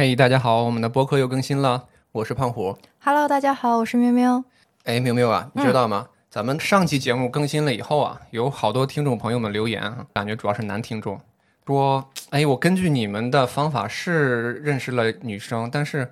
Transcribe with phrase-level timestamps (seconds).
[0.00, 2.74] 嘿大家好，我们的播客又更新了，我是胖虎。
[3.00, 4.42] Hello，大家好，我是喵喵。
[4.84, 6.06] 哎，喵喵啊，你知道吗？
[6.30, 11.20] 咱们上期节目更新了以后啊，有好多听众朋友们留言啊，感觉主要是男听众，
[11.66, 16.10] 说，哎，我根据你们的方法是认识了女生，但是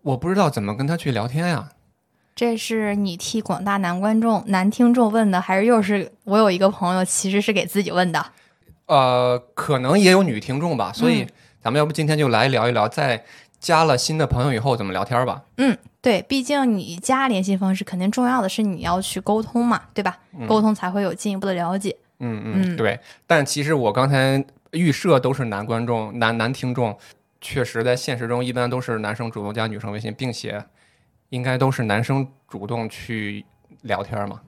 [0.00, 1.68] 我不知道怎么跟她去聊天呀。
[2.34, 8.24] 这是你替广大男观众、男听众问的，还是又是我有一个朋友其实是给自己问的？
[8.86, 11.28] 呃，可能也有女听众吧，所以嗯
[11.68, 13.22] 咱们要不今天就来聊一聊，在
[13.60, 15.42] 加了新的朋友以后怎么聊天吧。
[15.58, 20.16] 嗯，对，毕竟你加联系方式，肯定重要的是你要去沟通嘛，对吧？
[20.48, 21.94] 沟通才会有进一步的了解。
[22.20, 22.98] 嗯嗯，嗯对。
[23.26, 26.96] 但其实我刚才预设都是男观众、男男听众，
[27.42, 30.64] 确实在现实中一般都是男生主动加女生微信，并且
[31.28, 33.44] 应该都是男生主动去
[33.82, 34.40] 聊天嘛。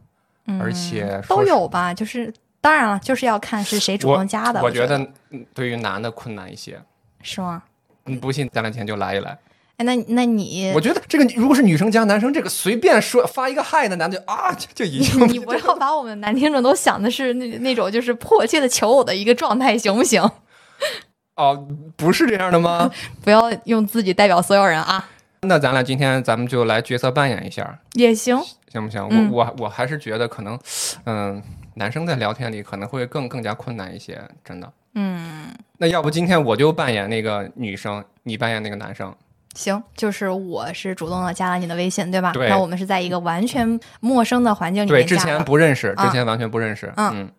[0.46, 4.60] 嗯，而且都有吧，就是当然了，就是要看是谁主动加的。
[4.60, 4.96] 我我觉得
[5.29, 6.80] 嗯对于男的困难一些。
[7.23, 7.63] 是吗？
[8.04, 9.38] 你不信，咱俩今天就来一来。
[9.76, 20.23] 哎，那那你我觉得这个如果是女生加男生，这个随便说发一个嗨的男的啊，就就已经你不要把我们男听众都想的是那那种就是迫切的求偶的一个状态，行不行？
[21.37, 22.90] 哦，不是这样的吗？
[23.24, 25.09] 不要用自己代表所有人啊，
[25.43, 27.79] 那咱俩今天咱们就来角色扮演一下。
[27.95, 28.38] 也行。
[28.71, 29.07] 行不行？
[29.10, 30.59] 嗯我我我还是觉得可能，
[31.05, 31.43] 嗯、
[31.74, 34.71] 男生在聊天里可能会更更加困难一些，真的。
[34.95, 39.15] 嗯，那要不今天我就扮演那个女生，你扮演那个男生。
[39.55, 42.33] 行，就是我是主动的加了你的微信，对吧？
[42.33, 45.45] 对那我们是在一个完全陌生的环境里面对，之前。
[45.45, 46.93] 不认识，啊之前完全不认识。
[46.96, 47.30] 嗯嗯，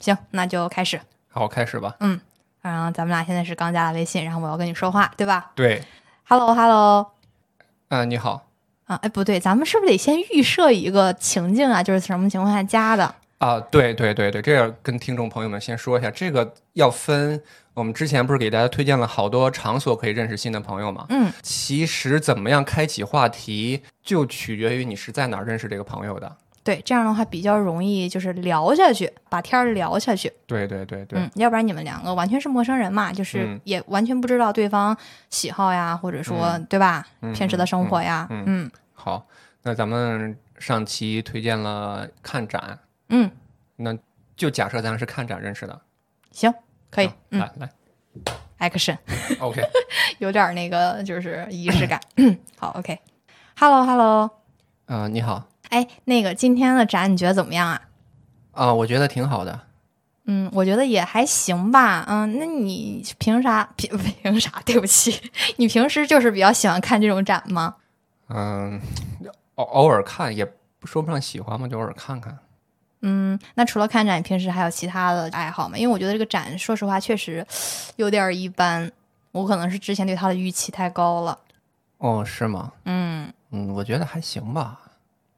[0.00, 1.00] 行，那就开始。
[1.28, 1.94] 好，开始吧。
[2.00, 2.20] 嗯
[2.62, 5.82] 然后咱们俩现在是刚加了微信，然后我要跟你说话，对吧对
[6.24, 7.12] ，？Hello，Hello。
[7.88, 8.48] 啊、你好
[8.86, 11.80] 啊，哎，不对，咱们是不是得先预设一个情境啊？
[11.82, 13.14] 就是什么情况下加的？
[13.38, 17.42] 啊，对对对对，这个跟听众朋友们先说一下，这个要分。
[17.74, 21.04] 我们之前不是给大家推荐了好多场所可以认识新的朋友吗？
[21.10, 26.36] 嗯，其实怎么样开启话题，就取决于你是在哪儿认识这个朋友的。
[26.64, 30.32] 对，这样的话比较容易就是聊下去，把天儿聊下去。
[30.46, 34.96] 对对对对，嗯，要不然你们两个完全是陌生人嘛，就是嗯也完全不知道对方
[35.28, 39.26] 喜好呀，或者说、对吧，嗯平时的生活呀，嗯嗯好，
[39.64, 42.78] 那咱们上期推荐了看展，
[43.08, 43.30] 嗯，
[43.76, 43.96] 那
[44.36, 45.80] 就假设咱俩是看展认识的，
[46.32, 46.52] 行，
[46.90, 47.70] 可以，嗯来来
[48.68, 49.62] ，action，，OK，
[50.18, 52.00] 有点那个就是仪式感。
[52.58, 54.30] 好，OK，Hello，Hello，
[54.86, 57.80] 呃，你好，哎，那个今天的展你觉得怎么样啊？
[58.52, 59.60] 啊、我觉得挺好的，
[60.24, 62.04] 嗯，我觉得也还行吧。
[62.08, 64.50] 嗯，那你凭啥凭凭啥？
[64.64, 67.76] 对不起，你平时就是比较喜欢看这种展吗？
[68.28, 68.80] 嗯、
[69.56, 70.44] 偶偶尔看也
[70.84, 72.36] 说不上喜欢嘛，就偶尔看看。
[73.08, 75.78] 嗯，那除了看展，平时还有其他的爱好吗？
[75.78, 77.46] 因为我觉得这个展，说实话，确实
[77.94, 78.90] 有点儿一般。
[79.30, 81.38] 我可能是之前对它的预期太高了。
[81.98, 82.72] 哦，是吗？
[82.84, 84.80] 嗯，嗯，我觉得还行吧。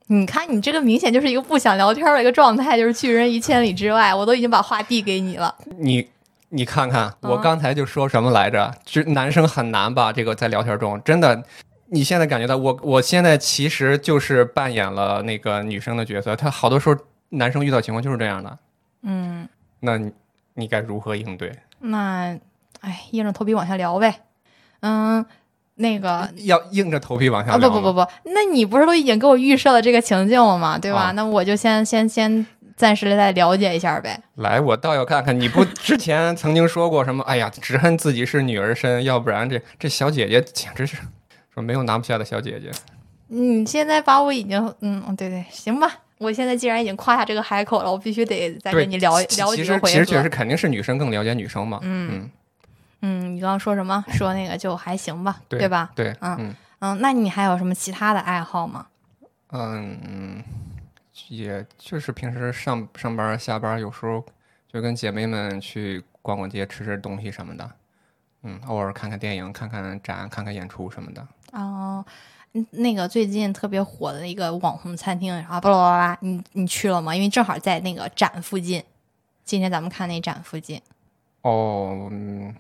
[0.07, 4.15] 你看你这个明显就是一个不想聊天的一个状态，就是拒人于千里之外。
[4.15, 5.55] 我都已经把话递给你了。
[5.77, 6.09] 你
[6.49, 8.75] 你看看，我嗯刚才就说什么来着？
[8.87, 10.11] 就男生很难吧？
[10.11, 11.45] 这个在聊天中，真的，
[11.91, 16.35] 你现在感觉到我，我现在其实就是扮演了那个女生的角色。
[16.35, 16.97] 他好多时候
[17.31, 18.59] 男生遇到情况就是这样的，
[19.03, 19.49] 嗯，
[19.81, 20.13] 那你
[20.55, 21.53] 你该如何应对？
[21.81, 22.37] 那，
[22.81, 24.21] 哎，硬着头皮往下聊呗。
[24.81, 25.25] 嗯，
[25.75, 30.79] 那个要硬着头皮往下啊，聊吗不不不不，那你不是都已经给我预设了这个情境了吗？
[30.79, 31.01] 对吧？
[31.09, 32.47] 啊那我就先先先
[32.77, 34.21] 暂时再了解一下呗。
[34.37, 37.23] 来，我倒要看看，你不之前曾经说过什么？
[37.25, 40.97] 哎呀，只恨自己是女儿身，要不然这这小姐姐简直是
[41.53, 42.71] 说没有拿不下的小姐姐。
[43.29, 45.99] 你现在把我已经嗯嗯对对，行吧。
[46.19, 50.29] 我现在既然已经夸下这个海口了，我必须得再，跟你聊其聊几回其实其实确实。
[50.29, 51.79] 肯定是女生更了解女生嘛。
[51.83, 52.31] 嗯嗯，
[53.03, 54.05] 嗯，你刚刚说什么？
[54.13, 55.91] 说那个就还行吧，对吧？
[55.95, 58.87] 对，嗯嗯嗯，那你还有什么其他的爱好吗？
[59.51, 60.43] 嗯，
[61.29, 64.25] 也就是平时上上班下班，有时候
[64.73, 67.71] 就跟姐妹们去逛逛街，吃吃东西什么的。
[68.43, 71.27] 嗯，偶尔看看电影，看看展，看看演出什么的。
[71.53, 72.13] 哦，嗯
[72.71, 77.15] 那个最近特别火的一个网红餐厅啊，巴拉巴拉巴拉，你你去了吗？
[77.15, 78.83] 因为正好在那个展附近。
[79.45, 80.81] 今天咱们看那展附近。
[81.43, 82.55] 哦，嗯，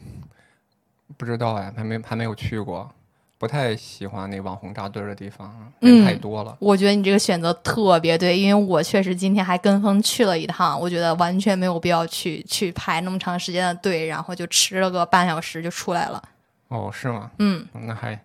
[1.17, 2.90] 不知道哎，还没还没有去过，
[3.37, 5.49] 不太喜欢那网红扎堆儿的地方，
[5.81, 6.56] 人嗯太多了。
[6.61, 16.23] 我觉得你这个选择特别对，因为我确实今天还跟风去了一趟，我觉得完全没有必要去去排那么长时间的队，然后就吃了个半小时就出来了。
[16.69, 17.31] 哦，是吗？
[17.38, 18.19] 嗯，那还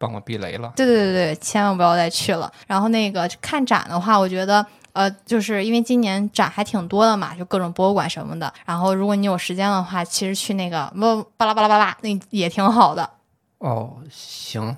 [0.00, 0.72] 帮我避雷了。
[0.74, 2.50] 对对对对，千万不要再去了。
[2.66, 4.64] 然后那个看展的话，我觉得
[4.94, 8.50] 呃，就是因为今年展还挺多的嘛，就各种博物馆什么的。
[8.64, 13.10] 然后如果你有时间的话，其实去那个不巴拉巴拉巴拉，那也挺好的。
[13.58, 14.74] 哦，行，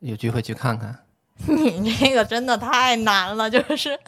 [0.00, 0.94] 有机会去看看。
[1.48, 3.98] 你那个真的太难了，就是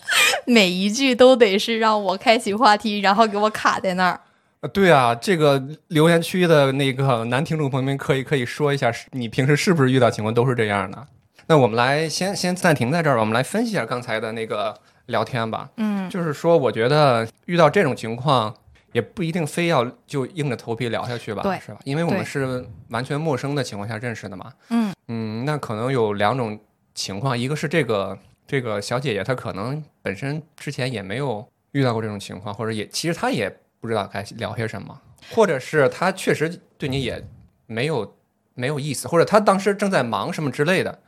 [0.44, 4.20] 每一句都得是让我开启话题，然后给我卡在那儿。
[4.62, 11.06] 啊，对啊，这个留言区的那个男听众朋友们可以可以说一下，是你平时是不是遇到情况都是这样的？
[11.48, 14.72] 那我们来先先暂停在这儿吧，我们来分析一下刚才的那个
[15.06, 15.68] 聊天吧。
[15.78, 18.54] 嗯就是说，我觉得遇到这种情况，
[18.92, 21.78] 也不一定非要就硬着头皮聊下去吧，对是吧？
[21.82, 24.52] 因为我们是完全陌生的情况下认识的嘛。
[24.70, 26.56] 嗯嗯，那可能有两种
[26.94, 28.16] 情况，一个是这个
[28.46, 34.98] 这个小姐姐她可能本身之前也没有遇到过这种情况，或者也其实她也不知道该聊些什么，
[35.34, 36.48] 或者是他确实
[36.78, 37.22] 对你也
[37.66, 38.16] 没有
[38.54, 41.00] 没有意思，或者他当时正在忙什么之类的，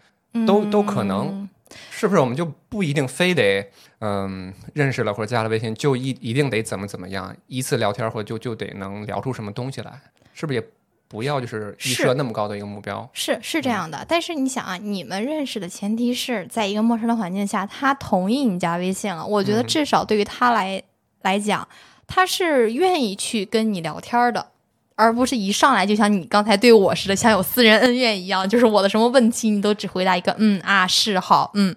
[0.45, 1.49] 都都可能嗯
[1.91, 2.21] 是不是？
[2.21, 9.93] 我们就不一定非得嗯认识了或者加了微信就一一定得怎么怎么样，一次聊天或者就就得能聊出什么东西来，
[10.35, 10.67] 是不是也
[11.07, 13.09] 不要就是预设那么高的一个目标？
[13.13, 19.25] 是是嗯这样的，但是你想啊，你们认识的前提是在一个陌生的环境下，他同意你加微信了。
[19.25, 20.83] 我觉得嗯至少对于他来
[21.23, 21.67] 来讲，
[22.07, 24.47] 他是愿意去跟你聊天的，
[24.95, 31.75] 而不是一上来就像你刚才对我似的，像有私人恩怨一样，就是我的什么问题你都只回答一个嗯啊是好嗯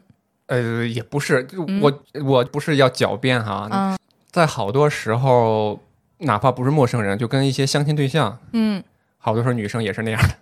[0.47, 1.47] 呃，也不是，
[1.81, 3.97] 我我不是要狡辩哈，嗯
[4.31, 5.79] 在好多时候，
[6.19, 8.83] 哪怕不是陌生人，就跟一些相亲对象，嗯。
[9.19, 10.35] 好多时候女生也是那样的。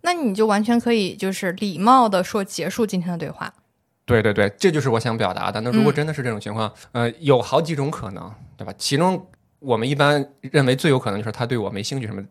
[0.00, 3.52] 那你就完全可以就是礼貌的说结束今天的对话。
[4.04, 5.60] 对对对，这就是我想表达的。
[5.60, 8.72] 那如果嗯真的是这种情况，呃，有好几种可能，对吧？
[8.76, 9.26] 其中
[9.60, 12.22] 我们一般认为最有可能就是他对我没兴趣什么，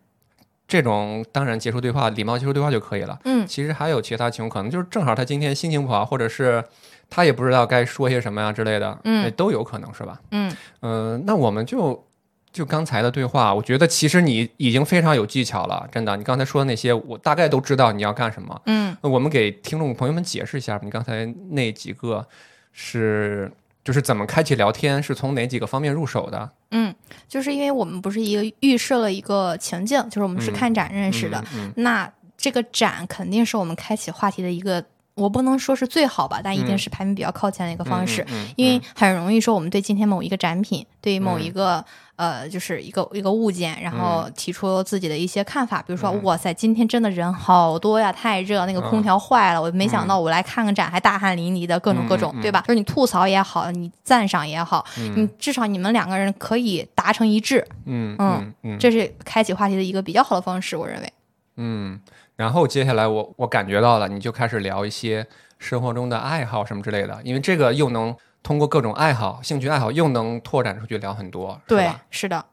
[0.68, 3.20] 这种当然结束对话，礼貌结束对话就可以了。
[3.26, 6.64] 嗯其实还有其他情况，可能就是正好他今天心情不好，或者是
[7.10, 10.20] 他也不知道该说些什么呀之类的，嗯哎都有可能是吧？
[10.32, 12.06] 嗯嗯、那我们就
[12.52, 16.18] 就刚才的对话，我觉得其实你已经非常有技巧了，真的。
[16.18, 18.62] 你刚才说的那些，我大概都知道你要干什么。
[18.66, 22.28] 嗯我们给听众朋友们解释一下，你刚才那几个
[22.74, 23.52] 是
[23.84, 26.52] 就是怎么开启聊天，是从哪几个方面入手的？
[26.72, 26.94] 嗯，
[27.28, 34.84] 就是因为我们不是一个预设了一个情境，就是我们是嗯看展认识的，嗯那这个展肯定是我们开启话题的一个，
[35.22, 36.78] 我不能说是最好吧，但一定嗯。
[36.78, 38.22] 是排名比较靠前的一个方式。
[38.24, 41.44] 嗯嗯嗯因为很容易说，我们对今天某一个展品，对于某嗯。
[41.44, 41.84] 一个、
[42.16, 46.24] 呃，就是一个一个物件，然后提出自己的一些看法，比如说，嗯。
[46.24, 52.62] 哇塞，今天真的人好多呀，太热，那个空调坏了，我没想到我来看个展还大汗淋漓的，各种各种，对吧？
[52.68, 54.84] 就是你吐槽也好，你赞赏也好，
[55.16, 58.80] 你至少你们两个人可以达成一致，嗯嗯嗯嗯。
[58.80, 61.14] 这是开启话题的一个比较好的方式，我认为。
[61.58, 62.00] 嗯。
[62.42, 65.28] 然后接下来我我感觉到了，你就开始聊一些
[65.60, 72.44] 生活中的爱好什么之类的，因为这个又能通过各种爱好、兴趣爱好，又能拓展出去聊很多，对吧？，是的，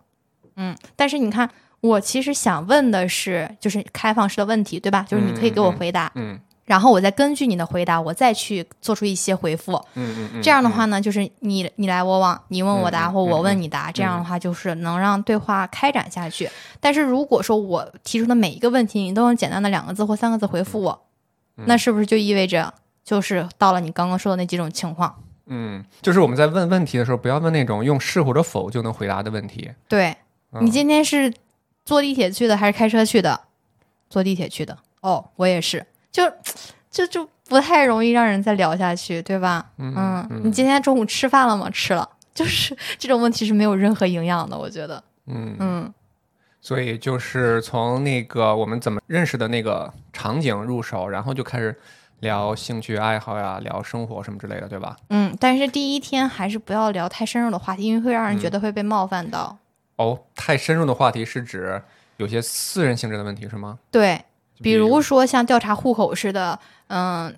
[0.57, 1.49] 嗯，但是你看，
[1.81, 5.07] 我其实想问的是，就是开放式的问题，对吧？
[5.09, 6.39] 就是你可以给我回答，嗯
[6.69, 9.73] 然后我再根据你的回答，我再去做出一些回复。
[9.95, 10.43] 嗯嗯嗯。
[10.43, 16.49] 这样的话呢，就是你你来我往，你问我答，或我嗯问你答，这样的话就是能让对话开展下去。
[16.79, 21.07] 但是如果说我提出的每一个问题，你都用简单的两个字或三个字回复我，
[21.57, 22.73] 嗯那是不是就意味着
[23.03, 25.23] 就是到了你刚刚说的那几种情况？
[25.47, 29.71] 嗯，就是我们在问问题的时候，不要问那种用是或者否就能回答的问题。
[29.89, 30.15] 对、
[30.53, 31.33] 嗯你今天是
[31.87, 33.41] 坐地铁去的还是开车去的？
[34.11, 34.77] 坐地铁去的。
[35.01, 35.87] 哦，我也是，
[36.19, 36.33] 就
[36.91, 39.65] 就就不太容易让人再聊下去，对吧？
[39.79, 41.71] 嗯你今天中午吃饭了吗？
[41.71, 42.09] 吃了。
[42.35, 45.03] 就是这种问题是没有任何营养的，我觉得。
[45.27, 45.95] 嗯嗯
[46.61, 51.77] 所以就是从那个我们怎么认识的那个场景入手，然后就开始
[52.21, 54.97] 聊兴趣爱好呀，聊生活什么之类的，对吧？
[55.11, 59.57] 嗯，但是第一天还是不要聊太深入的话题，因为会让嗯人觉得会被冒犯到。
[59.97, 61.81] 哦，太深入的话题是指
[62.19, 63.79] 有些私人性质的问题是吗？
[63.91, 64.21] 对，
[64.63, 67.35] 比如说像调查户口似的，嗯，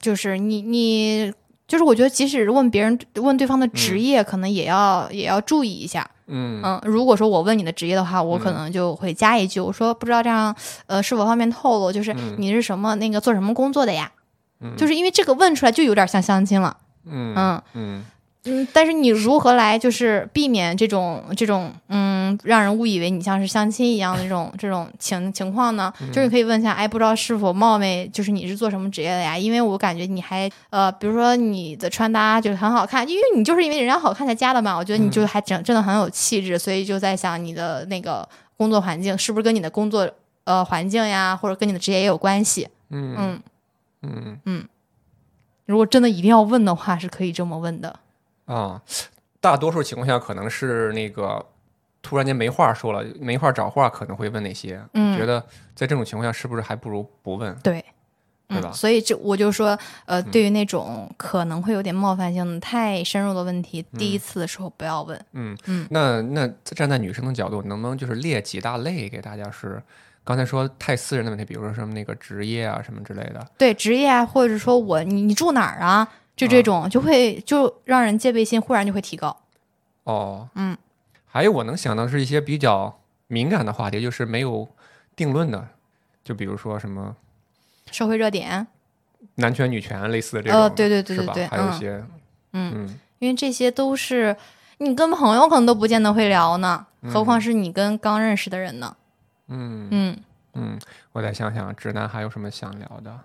[0.00, 1.32] 就是你你。
[1.68, 6.06] 就是我觉得，即使问别人问对方的职业，可能也要也要注意一下。
[6.26, 10.54] 嗯嗯，如果说我问你的职业的话，我可能就会加一句，我说不知道这样，
[10.86, 11.90] 呃，是否方便透露？
[11.90, 14.12] 就是你是什么那个做什么工作的呀？
[14.76, 16.76] 就是因为这个问出来就有点像相亲了。
[17.06, 18.04] 嗯嗯嗯
[18.44, 25.92] 嗯，但是你如何来就是避免这种这种嗯让人误以为你像是相亲一样的这种这种情情况呢？
[26.08, 29.38] 就是你可以问一下，哎，不知道是否冒昧，就是你是做什么职业的呀？
[29.38, 34.76] 因为我感觉你还呃，比如说你的穿搭就很好看，因为你就是因为人家好看才加的嘛。
[34.76, 40.10] 我觉得你就还真真的很有气质，所以就在想你的那个工作环境是不是跟你的工作
[40.42, 42.66] 呃环境呀，或者跟你的职业也有关系？
[42.90, 43.40] 嗯
[44.02, 44.68] 嗯，嗯
[45.64, 48.00] 如果真的一定要问的话，是可以这么问的。
[48.54, 48.82] 啊，
[49.40, 51.44] 大多数情况下可能是那个
[52.02, 54.80] 突然间没话说了，没话找话，可能会问那些？
[54.94, 55.40] 嗯觉得
[55.74, 57.54] 在这种情况下，是不是还不如不问？
[57.62, 57.84] 对。
[58.48, 65.18] 对吧嗯，所以这我就说，呃，对于那种可能会有点冒犯性的、太深入的问题，第一次的时候不要问。
[65.32, 69.82] 嗯嗯那那站在女生的角度，能不能就是列几大类给大家是？
[70.22, 76.06] 刚才说太私人的问题，比如说什么那个职业啊什么之类的，对职业啊，或者说我你你住哪儿啊，
[76.42, 79.36] 就这种、就会就让人戒备心忽然就会提高。
[80.04, 80.76] 哦，嗯，
[81.26, 84.68] 还有我能想到是一些比较敏感的话题，就是没有
[85.14, 85.68] 定论的，
[86.24, 87.16] 就比如说什么
[87.90, 88.66] 社会热点，
[89.36, 91.16] 男权女权类似的这种，呃，对对对？
[91.16, 92.04] 对对，嗯还有一些，
[92.52, 94.36] 嗯，嗯因为这些都是
[94.78, 98.96] 你跟朋友可能都不见得会聊呢，何况是你跟刚认识的人呢。
[99.48, 100.16] 嗯嗯
[100.54, 100.78] 嗯，
[101.12, 103.16] 我再想想，直男还有什么想聊的？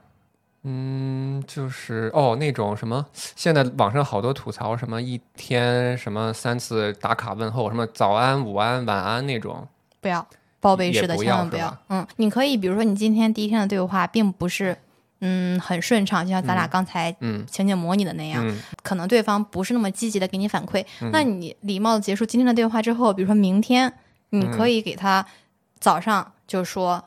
[0.64, 9.66] 嗯，就是哦，那种什么，现在网上好多吐槽什么一天什么三次打卡问候，什么早安、午安、晚安那种，
[10.02, 10.28] 不要
[10.60, 11.78] 报备式的，千万不要。
[11.88, 14.78] 嗯，你可以比如说你今天第一天的对话并不是
[15.22, 23.94] 嗯很顺畅，就像咱俩嗯刚才嗯情景模拟的那样，嗯可能对方不是那么积极的给你反馈，嗯那你礼貌的结束今天的对话之后，比如说明天，
[24.32, 25.26] 你嗯可以给他
[25.80, 27.06] 早上就说。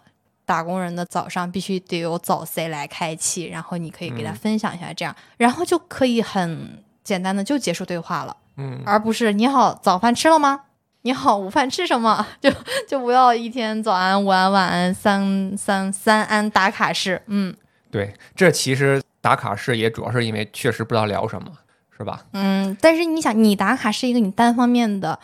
[0.51, 8.37] 打工人的早上必须得有早 C 来开启，然后你可以给他嗯分享一下，这样，然后就可以很简单的就结束对话了。
[8.57, 10.63] 嗯而不是你好，早饭吃了吗？
[11.03, 12.27] 你好，午饭吃什么？
[12.43, 12.51] 就
[12.89, 17.23] 就不要一天早安、午安、晚安三三三安打卡式。
[17.27, 17.55] 嗯
[17.93, 21.53] 对，这其实打卡式也主要是因为确实不知道聊什么，
[21.97, 22.25] 是吧？
[22.33, 25.17] 嗯，但是你想，你打卡是一个你单方面的，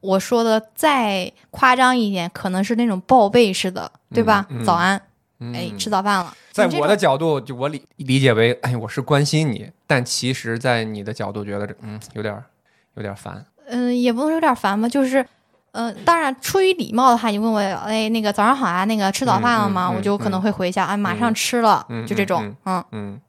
[0.00, 4.46] 我说的再夸张一点，可能是那种报备式的，对吧？
[4.50, 5.00] 嗯嗯早安，
[5.40, 6.32] 嗯，哎，吃早饭了。
[6.52, 12.44] 在我的角度，就我理理解为，哎，我是关心你，但其实，在你的角度觉得这，嗯，有点儿
[12.94, 13.44] 有点儿烦。
[13.66, 15.24] 嗯，也不能说有点烦吧，就是，
[15.72, 19.88] 呃，当然出于礼貌的话，你问我，哎，那个早上好啊，那个吃早饭了吗？
[19.90, 23.20] 嗯嗯我就可能嗯会回一下，啊，马上吃了，嗯就这种，嗯嗯嗯，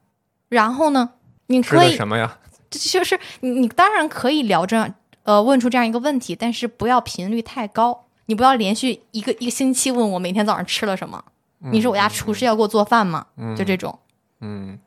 [0.50, 1.10] 然后呢，
[1.48, 2.38] 你可以什么呀？
[2.70, 11.24] 这就是你，你当然可以聊这样，呃，问出这样一个问题，但是不要频率太高，你不要连续一个一个星期问我每天早上吃了什么。
[11.72, 13.28] 你是我家厨师要给我做饭吗？
[13.36, 14.00] 嗯就这种，
[14.40, 14.80] 嗯，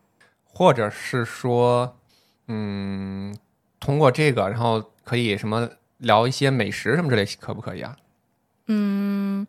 [0.44, 1.96] 或者是说，
[2.48, 3.36] 嗯，
[3.78, 7.94] 通过这个，然后可以什么聊一些美食什么之类，可不可以啊？
[8.68, 9.46] 嗯，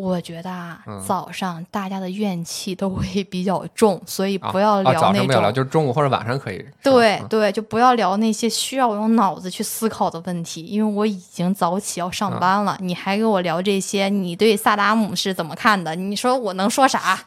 [0.00, 5.02] 我觉得啊，嗯早上大家的怨气都会比较重，所以啊不要啊，聊那种。
[5.02, 6.58] 早上不要聊，就是中午或者晚上可以。
[6.58, 15.96] 是吧嗯对对，就不要聊那些需要我用脑子去思考的问题，因为我已经早起要上班了，你还给我聊这些，你对萨达姆是怎么看的？
[15.96, 17.18] 你说我能说啥？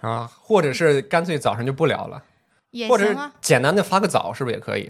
[0.00, 2.22] 啊，或者是干脆早上就不聊了，
[2.70, 4.88] 也或者是行啊，简单的发个早，是不是也可以？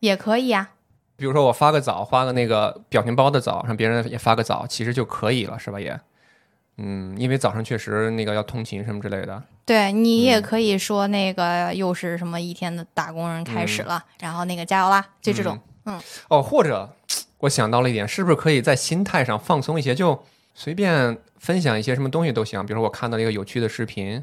[0.00, 0.68] 也可以啊。
[1.16, 5.80] 比如说我发个早，发个那个表情包的早，让别人也发个早，其实就可以了，是吧？
[5.80, 5.98] 也，
[6.82, 9.42] 嗯，因为早上确实那个要通勤什么之类的。
[9.66, 15.58] 对你也嗯可以说那个又是什么一天的打工人开始了，然后那个加油啦，就这种。
[15.84, 16.88] 嗯哦，或者
[17.38, 20.22] 我想到了一点，是不是可以在心态上放松一些，就
[20.54, 22.64] 随便分享一些什么东西都行。
[22.66, 24.22] 比如说我看到了一个有趣的视频，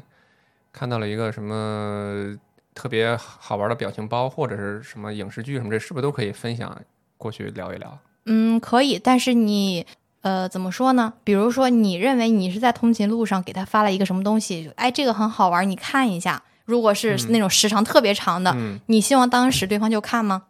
[0.72, 2.36] 看到了一个什么
[2.74, 6.80] 特别好玩的表情包，或者是什么影视剧什么，这是不是都可以分享
[7.16, 7.98] 过去聊一聊？
[8.26, 9.84] 嗯，可以，但是你
[10.22, 11.12] 呃怎么说呢？
[11.24, 16.42] 比如说你认为你是在通勤路上给他发了一个什么东西，哎，这个很好玩，你看一下。
[16.64, 20.42] 如果是那种时长特别长的，嗯，你希望当时对方就看吗？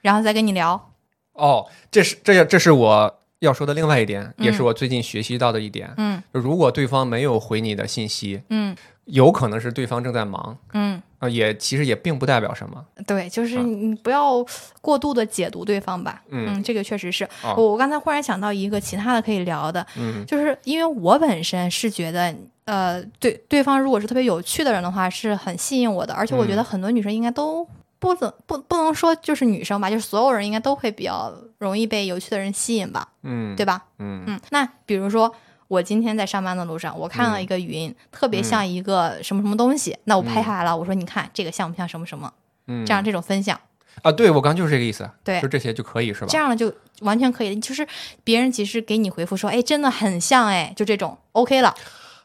[0.00, 0.90] 然后再跟你聊。
[1.34, 5.92] 哦，这是这这是我要说的另外一点，也是嗯我最近学习到的一点。
[5.98, 8.74] 嗯如果对方没有回你的信息，嗯
[9.10, 12.84] 有可能是对方正在忙嗯，啊，也其实也并不代表什么。
[13.06, 14.44] 对，就是啊你不要
[14.80, 16.22] 过度的解读对方吧。
[16.30, 17.24] 嗯这个确实是。
[17.42, 27.66] 哦我我刚才忽然想到一个其他的可以聊的，嗯就是因为我本身是觉得，呃，对对方如果是特别有趣的人的话，是很吸引我的，而且我觉得嗯很多女生应该都
[27.98, 33.82] 不怎不不能说就是女生吧，就是所有人应该都会比较容易被有趣的人吸引吧，嗯，对吧？
[33.98, 35.34] 嗯嗯，那比如说。
[35.70, 42.32] 我今天在上班的路上，我看到嗯一个语音，特别像一个什么什么东西，那我拍嗯下来了，我说你看这个像不像什么什么？
[42.66, 43.56] 嗯，这样这种分享，
[44.02, 46.26] 啊，对我刚就是这个意思，对就这些就可以是吧？
[46.28, 47.86] 这样了就完全可以，就是
[48.24, 51.72] 别人其实给你回复说，哎，真的很像，哎，就这种 OK 了。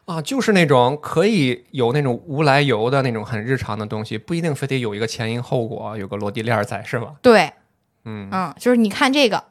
[0.06, 7.14] 啊，就是那种可以有那种无来由的那种很日常的东西，不一定非得有一个前因后果，有个落地链儿在，是吧？
[7.22, 7.52] 对，
[8.04, 9.44] 嗯嗯，就是你看这个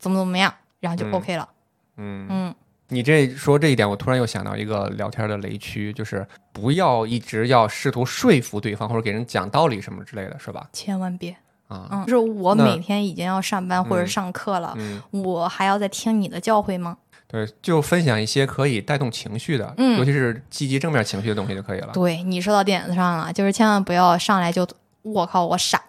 [0.00, 1.48] 怎么怎么样，然后就嗯 OK 了。
[1.96, 2.54] 嗯，嗯，
[2.88, 10.68] 你这说这一点，我突然又想到一个聊天的雷区，就是不要一直要试图说服对方或者给人讲道理什么之类的，是吧？
[10.72, 11.36] 千万别，
[11.68, 16.96] 啊，嗯，就是我每天已经要上班或者嗯上课了，嗯，我还要再听你的教诲吗？
[17.26, 21.90] 对，就分享一些可以带动情绪的，嗯尤其是积极正面情绪的东西就可以了。
[21.92, 24.64] 对你说到点子上了，就是千万不要上来就
[25.02, 25.82] 我靠我傻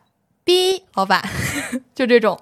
[0.44, 1.24] 逼老板，
[1.94, 2.40] 就这种。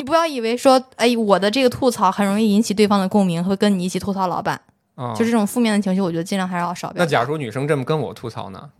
[0.00, 4.58] 你不要以为说，哎，我的这个吐槽很容易引起对方的共鸣，会跟你一起吐槽老板，
[4.94, 7.04] 啊，就这种负面的情绪，我觉得尽量还是要少表。
[7.04, 8.70] 那假如女生这么跟我吐槽呢？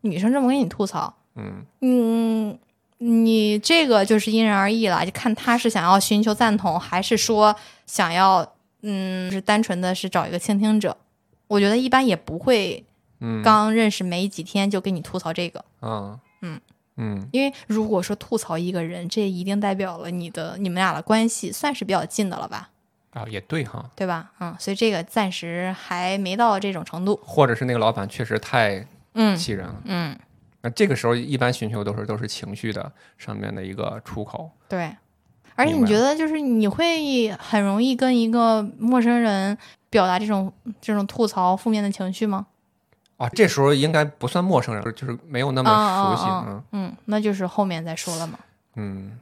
[0.00, 2.58] 女生这么跟你吐槽，嗯，嗯，
[2.96, 7.54] 你这个就是因人而异了，就看她是想要寻求赞同，还是说
[7.86, 10.96] 想要，嗯，是单纯的是找一个倾听者。
[11.48, 12.82] 我觉得一般也不会
[13.20, 16.60] 嗯，刚认识没几天就跟你吐槽这个，啊，嗯嗯
[17.32, 22.70] 因为如果说吐槽一个人，这一定代表了你的你们俩的关系算是比较近的了吧，
[23.12, 24.30] 啊，也对哈，对吧？
[24.40, 27.18] 嗯，所以这个暂时还没到这种程度。
[27.24, 29.76] 或者是那个老板确实太嗯气人了。
[29.84, 30.18] 嗯，
[30.60, 34.50] 那这个时候一般寻求都是都是情绪的上面的一个出口。
[34.68, 34.94] 对。
[35.54, 39.56] 而且你觉得就是你会很容易跟一个陌生人
[39.90, 42.46] 表达这种这种吐槽负面的情绪吗？
[43.22, 46.62] 啊，这时候应该不算陌生人，就是没有那么熟悉。
[46.72, 48.36] 嗯那就是后面再说了嘛。
[48.74, 49.12] 嗯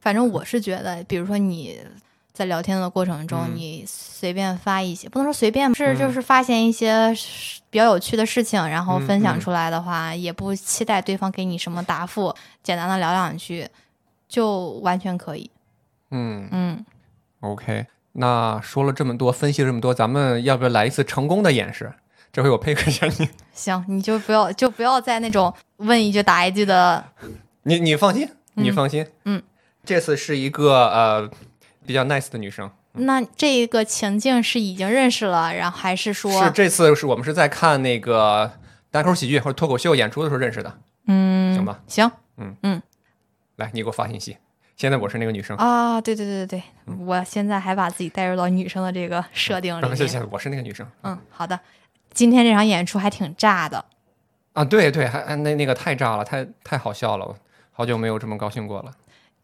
[0.00, 1.80] 反正我是觉得，比如说你
[2.32, 7.12] 在聊天的过程中，嗯你随便发一些，不能说随便，是嗯就是发现一些
[7.68, 12.32] 比较有趣的事情，然后分享出来的话，也不期待对方给你什么答复，
[12.62, 13.68] 简单的聊两句，
[14.28, 15.50] 就完全可以。
[16.10, 16.84] 嗯嗯
[17.40, 17.86] ，，OK。
[18.12, 21.92] 那说了这么多，分析了这么多，咱们要不要来一次成功的演示？
[22.32, 27.04] 这回我配合一下你， 行，你就不要就不要在那种问一句答一句的，
[27.64, 29.06] 你你放心，你嗯放心。
[29.26, 29.42] 嗯，
[29.84, 31.30] 这次是一个呃
[31.84, 38.50] 比较 nice 的女生，那这个情境是已经认识了，然后还是说，是这次是我们是在看那个
[38.90, 40.78] 单口喜剧或者脱口秀演出的时候认识的。
[41.08, 42.82] 嗯，行吧，行嗯嗯
[43.56, 44.38] 来，你给我发信息。
[44.74, 49.82] 现在我是那个女生，啊，对对对对对，我现在还把自己带入到女生的这个设定里面。
[49.82, 50.86] 然后谢谢，我是那个女生。
[51.02, 51.60] 嗯，好的。
[52.12, 53.84] 今天这场演出还挺炸的，
[54.52, 57.34] 啊，对对，还还那那个太炸了，太太好笑了，
[57.72, 58.92] 好久没有这么高兴过了。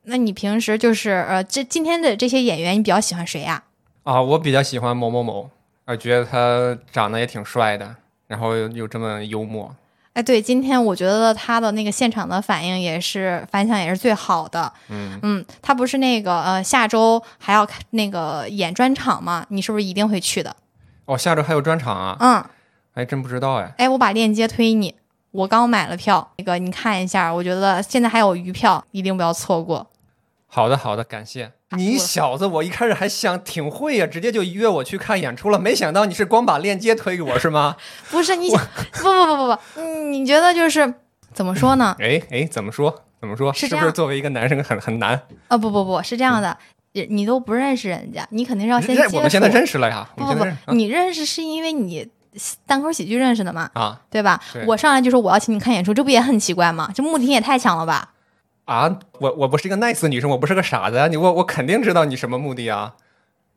[0.05, 3.63] 那你平时就是呃，这今天的这些演员，你比较喜欢谁呀、
[4.05, 5.51] 啊，我比较喜欢某某某，
[5.85, 9.75] 啊觉得他长得也挺帅的，然后又又这么幽默。
[10.15, 14.73] 哎，对，今天我觉得他的那个现场的反应也是反响也是最好的。
[14.89, 19.47] 嗯，嗯，他不是那个呃下周还要看那个演专场吗？
[19.51, 20.57] 你是不是一定会去的？
[21.05, 22.17] 哦，下周还有专场啊？
[22.19, 22.45] 嗯，
[22.99, 23.73] 还真不知道哎。
[23.79, 24.93] 哎，我把链接推你，
[25.31, 29.87] 我刚买了票，那个你看一下，我觉得现在还有余票，一定不要错过。
[30.49, 32.45] 好的好的，感谢你小子！
[32.45, 37.77] 我一开始还想挺会呀、直接就约我去看演出了，没想到你是光把链接推给我是吗？
[38.11, 38.61] 不是你 想，
[38.95, 40.93] 不不不不不，嗯，你觉得就是
[41.33, 41.95] 怎么说呢？
[42.03, 43.05] 哎哎，怎么说？
[43.21, 43.53] 怎么说？
[43.53, 45.13] 是是不是作为一个男生很很难？
[45.47, 46.59] 啊，不不不，是这样的，
[46.95, 49.19] 你你都不认识人家，你肯定是要先接触。
[49.19, 52.09] 我们现在认识了呀，我不不不，你认识是因为你
[52.67, 54.41] 单口喜剧认识的嘛，啊对吧？
[54.53, 56.91] 对我上来就说我要请你看演出，这不也很奇怪吗？
[56.95, 58.13] 这目的性也太强了吧？
[58.65, 58.99] 啊！
[59.19, 61.07] 我我不是一个 nice 女生，我不是个傻子呀！
[61.07, 62.95] 你我我肯定知道你什么目的啊！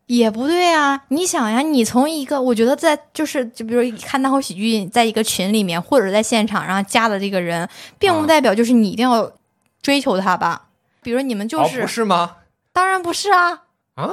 [0.07, 1.03] 也不对啊！
[1.09, 7.67] 你想呀，你从一个我觉得在就是就比如看单口喜剧，在一个群里面或者在现场，然后加的这个人，
[7.99, 9.29] 并不啊代表就是你一定要
[9.81, 10.67] 追求他吧？
[11.03, 12.37] 比如你们就哦，是，不是吗？
[12.71, 13.63] 当然不是啊，
[13.95, 14.09] 啊！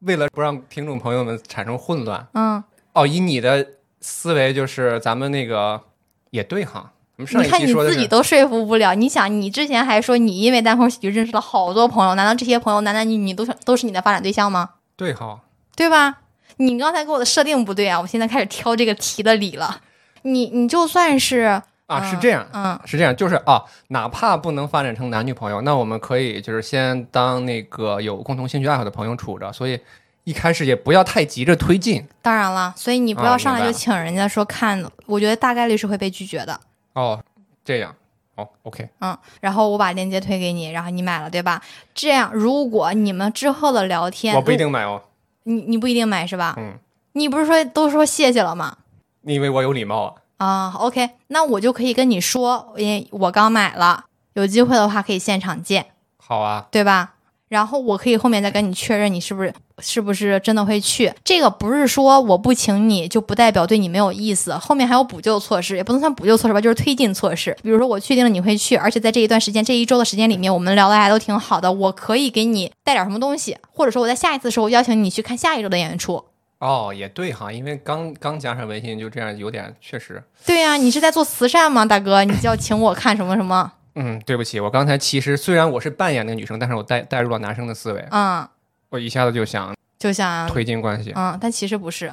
[0.00, 3.66] 为了不让听众朋友们产生混乱，嗯，哦，以你的
[4.02, 5.80] 思维就是咱们那个
[6.28, 6.92] 也对哈。
[7.16, 14.68] 我们上一你看你说的是自己都说服不了，你想，你之前还说你因为单口喜剧认识了好多朋友，难道这些朋友男男女女都是都是你的发展对象吗？
[14.96, 15.40] 对哈。
[15.74, 16.18] 对吧？
[16.58, 19.80] 你刚才给我的设定不对啊，我现在开始挑这个题的理了。
[20.20, 29.80] 你你就算是啊，嗯是这样，嗯是这样，就是啊，哪怕不能发展成男女朋友，那我们可以就是先当那个有共同兴趣爱好的朋友处着，所以
[30.24, 36.60] 一开始也不要太急着推进当然了，所以你不啊要上来就请人家说看，我觉得大概率是会被拒绝的。
[36.94, 37.22] 哦。
[37.64, 37.94] 这样，
[38.34, 41.62] 哦，OK，嗯，然后我把链接推给你，然后你买了，对吧？
[41.94, 45.00] 这样，如果你们之后的聊天，我不一定买哦。
[45.44, 46.56] 你你不一定买是吧？
[46.58, 46.72] 嗯，
[47.12, 48.78] 你不是说都说谢谢了吗？
[49.20, 50.02] 你以为我有礼貌
[50.38, 50.44] 啊？
[50.44, 57.14] 啊，OK，那我就可以跟你说，因为我刚买了，有机会的话可以现场见，好啊，对吧？
[57.52, 61.12] 然后我可以后面再跟你确认你是不是是不是真的会去。
[61.22, 67.54] 这个不是说我不请你就不代表对你没有意思，后面还有补救措施，也不能算补救措施吧，就是推进措施。
[67.62, 76.24] 比如说我确定了你会去，而且在这一段时间这一周的时间里面，我们聊的还都挺好的，我可以给你带点什么东西，或者说我在下一次的时候邀请你去看下一周的演出。
[76.60, 80.22] 哦，也对哈，因为刚刚加上微信，就这样有点确实。
[80.46, 82.24] 对呀、你是在做慈善吗，大哥？
[82.24, 83.72] 你就要请我看什么什么？
[83.94, 88.48] 嗯，对不起，我刚才其实虽然我是扮演那个女生，但是我带带入了男生的思维，嗯，
[88.88, 91.12] 我一下子就想就想推进关系。
[91.14, 92.12] 嗯，但其实不是，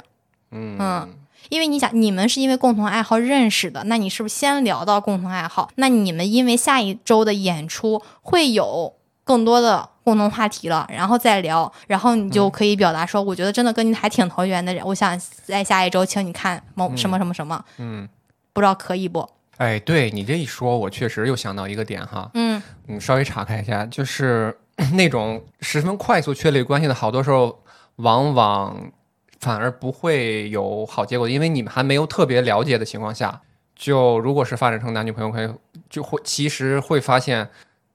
[0.50, 1.08] 嗯嗯
[1.48, 5.70] 因为你想，你们是因为共同爱好认识的，那你是不是先聊到共同爱好？
[5.76, 18.06] 那你们因为下一周的演出会有更多的共同话题了，然后再聊，然后你就可以表达说，我觉得真的跟你还挺投缘的人，我想在下一周请你看某什么什么什么，嗯，
[18.52, 19.26] 不知道可以不？
[19.60, 22.62] 哎，对你这一说，我确实又想到一个点哈，嗯。
[22.88, 24.56] 嗯，稍微岔开一下，就是
[24.96, 27.62] 那种十分快速确立关系的，好多时候
[27.96, 28.90] 往往
[29.38, 33.42] 反而不会有好结果，因为你们还没有特别了解的情况下，
[33.76, 35.54] 就如果是发展成男女朋友关系，
[35.90, 37.46] 就会其实会发现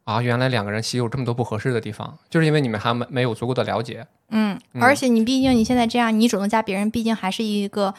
[0.04, 4.06] 啊，原来两个人其实有这么多不合适的地方，就是因为你们还没没有足够的了解。
[4.30, 4.84] 嗯，嗯。
[4.84, 7.92] 而且你毕竟你现在这样，你主动加别人，毕竟还是一个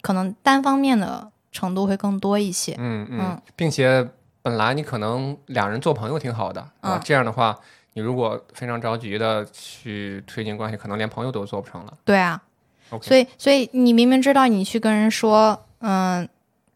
[0.00, 2.74] 可能单方面的程度会更多一些。
[2.78, 4.08] 嗯嗯嗯，并且
[4.42, 7.58] 本来你可能两人做朋友挺好的啊，嗯这样的话，
[7.94, 11.92] 你如果非常着急的去推进关系，可能连朋友都做不成了。
[12.04, 12.40] 对啊，
[13.02, 16.28] 所以所以你明明知道你去跟人说，嗯，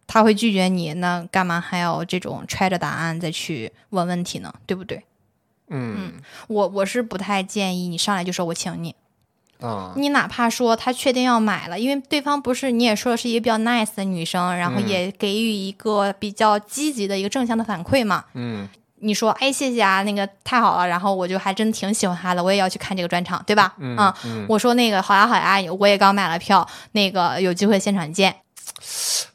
[0.07, 4.53] 他会拒绝你，那干嘛还要这种揣着答案再去问问题呢？
[4.67, 5.03] 对不对？
[5.75, 8.95] 嗯我我是不太建议你上来就说我请你，
[9.63, 18.25] 啊，你哪怕说他确定要买了，因为对方不是你也说的是一个比较 nice 的女生，然后嗯也给予一个比较积极的一个正向的反馈嘛。
[18.35, 18.69] 嗯
[19.05, 23.75] 你说哎谢谢啊，那个太好了，然后我就还真挺喜欢他的，我也要去看这个专场，对吧？
[23.79, 28.35] 嗯啊嗯，我说那个好呀好呀，我也刚买了票，那个有机会现场见。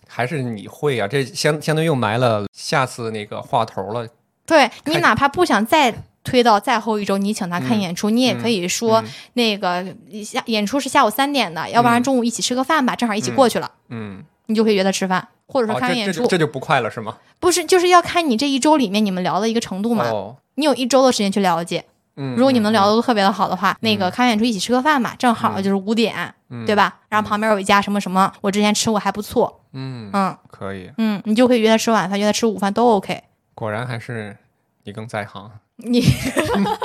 [0.07, 4.07] 还是你会啊，这相相当于又埋了下次那个话头了。
[4.45, 5.93] 对你哪怕不想再
[6.27, 9.01] 推到再后一周，你请他看嗯演出，你也可以说、
[9.33, 9.85] 那个
[10.25, 16.23] 下演出是下午三点的，要不然中午一起吃个饭吧，正好一起过去了，嗯，你就可以约他吃饭，或者说看演出。
[16.23, 17.17] 就这就不快了是吗？
[17.39, 20.09] 不是，就是要看你这一周里面你们聊的一个程度嘛。
[20.09, 21.85] 哦，你有一周的时间去了解，
[22.17, 26.75] 嗯，如果你们聊的，都特别的好的话，那个看演出一起吃个饭吧，正好就是五点，嗯对？
[26.75, 26.99] 吧？
[27.09, 33.23] 然后旁边有一家什么什么，我之前吃过还不错，嗯，嗯可以，嗯，你就可以约他吃晚饭，约他吃午饭都 OK。
[33.55, 34.35] 果然还是
[34.83, 35.49] 你更在行。
[35.77, 36.03] 你，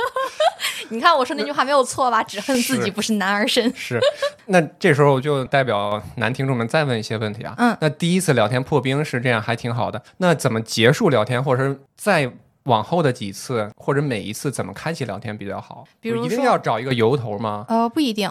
[0.89, 2.21] 你看我说那句话没有错吧？
[2.23, 3.73] 只恨自己不是男儿身。
[3.75, 3.99] 是，
[4.47, 7.55] 那这时候就代表男听众们再问一些问题啊。
[7.57, 10.01] 嗯那第一次聊天破冰是这样，还挺好的。
[10.17, 12.31] 那怎么结束聊天，或者是再
[12.63, 15.85] 往后的几次，或者每一次怎么开启聊天比较好？
[15.99, 17.65] 比如一定说要找一个由头吗？
[17.67, 18.29] 呃，不一定。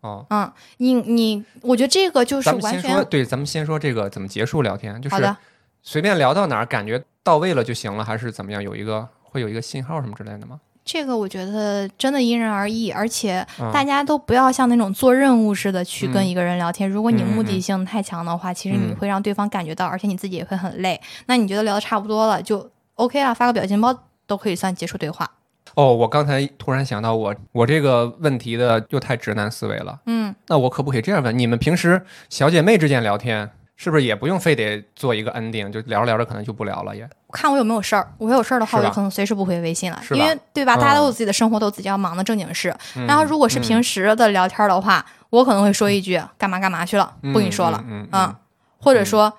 [0.00, 5.36] 哦，嗯，你你，我觉得这个就是咱们完全先说，对，咱们先说这个怎么结束聊天，就是。
[5.86, 8.62] 随便聊到哪儿，感觉到位了就行了，还是怎么样？
[8.62, 10.60] 有一个会有一个信号什么之类的吗？
[10.84, 16.88] 这个我觉得真的因人而异，而且嗯大家都不要像那种做任务似的去跟嗯一个人聊天。
[16.88, 21.00] 如果你嗯目的性太强的话，其实你嗯会让对方感觉到，而且你自己也会很累。
[21.26, 25.28] 那你觉得聊的差不多了，就 OK 了，发个表情包都可以算结束对话。
[25.74, 29.98] 哦，我刚才突然想到我，我这个问题的又太直男思维了。
[30.06, 31.36] 嗯，那我可不可以这样问？
[31.36, 37.08] 你们平时小姐妹之间聊天，是不是也不用非得做一个 ending，就聊着聊着可能就不聊了也？
[37.32, 40.76] 看我有没有事儿，我有事儿的话，我就可能随时不回微信了，因为对吧？
[40.76, 42.74] 嗯大家都有自己的生活，都有自己要忙的正经事。
[42.96, 43.06] 嗯。
[43.06, 48.34] 然后如果是平时的聊天的话，我可能会说一句干嘛干嘛去了，不跟你说了，嗯嗯，
[48.78, 49.32] 或者说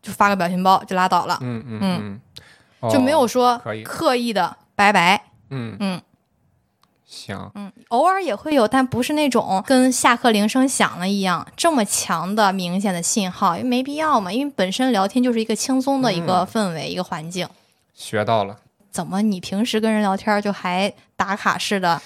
[0.00, 1.78] 就发个表情包就拉倒了，嗯嗯
[2.82, 5.22] 嗯就没有哦说刻意的拜拜。
[5.50, 5.76] 嗯。
[5.80, 6.00] 嗯
[7.14, 14.32] 行，嗯，偶尔也会有，但不是那种跟下课铃声响了一样这么强的明显的信号，因为没必要嘛。
[14.32, 17.48] 因为本身聊天就是一个轻松的一个嗯氛围，一个环境。
[17.94, 18.56] 学到了。
[18.90, 22.00] 怎么你平时跟人聊天就还打卡似的？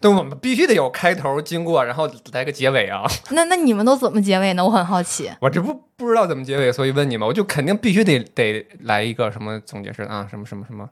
[0.00, 3.04] 对我们必须得有开头、经过，然后来个结尾啊！
[3.30, 4.64] 那那你们都怎么结尾呢？
[4.64, 5.30] 我很好奇。
[5.40, 10.90] 我这不不知道怎么结尾，所以问你们，我就肯定必须得得来一个什么总结式啊，什么什么什么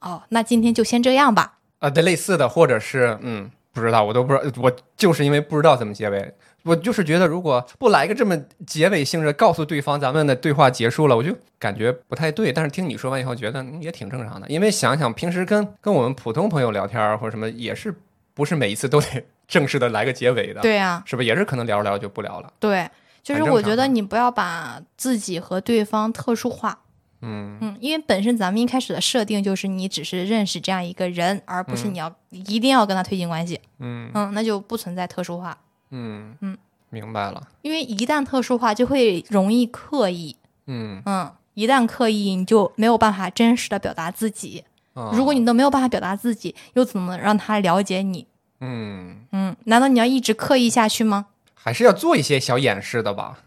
[0.00, 1.58] 哦，那今天就先这样吧。
[1.78, 8.36] 啊，对，类似的，或者是嗯，不知道，我都不知道，我就是因为不知道怎么结尾，我就是觉得如果不来个这么
[8.66, 12.52] 结尾性质，告诉对方咱们的对话结束了，我就感觉不太对。
[12.52, 17.94] 但是听你说完以后，觉得嗯也挺正常的，因为想想平时跟跟我们普通朋友聊天或者什么，也是
[18.34, 21.28] 不是每一次都得 正式的来个结尾的，对呀、是不是？
[21.28, 22.52] 也是可能聊着聊着就不聊了。
[22.58, 22.88] 对，
[23.22, 26.78] 就是我觉得你不要把自己和对方特殊化。
[27.26, 33.60] 嗯嗯，因为本身咱们一开始的设定就是你只是认识这样一个人，而不是嗯你要、一定要跟他推进关系。
[33.80, 35.56] 嗯嗯，那就不存在特殊化，
[35.90, 36.56] 嗯嗯，
[36.90, 37.42] 明白了。
[37.62, 40.36] 因为一旦特殊化就会容易刻意。
[40.66, 44.64] 嗯，嗯，一旦刻意，你就没有办法真实的表达自己。
[44.94, 48.26] 啊如果你都没有办法表达自己，又怎么让他了解你？
[48.60, 51.26] 嗯嗯，难道你要一直刻意下去吗？
[51.54, 53.40] 还是要做一些小掩饰的吧。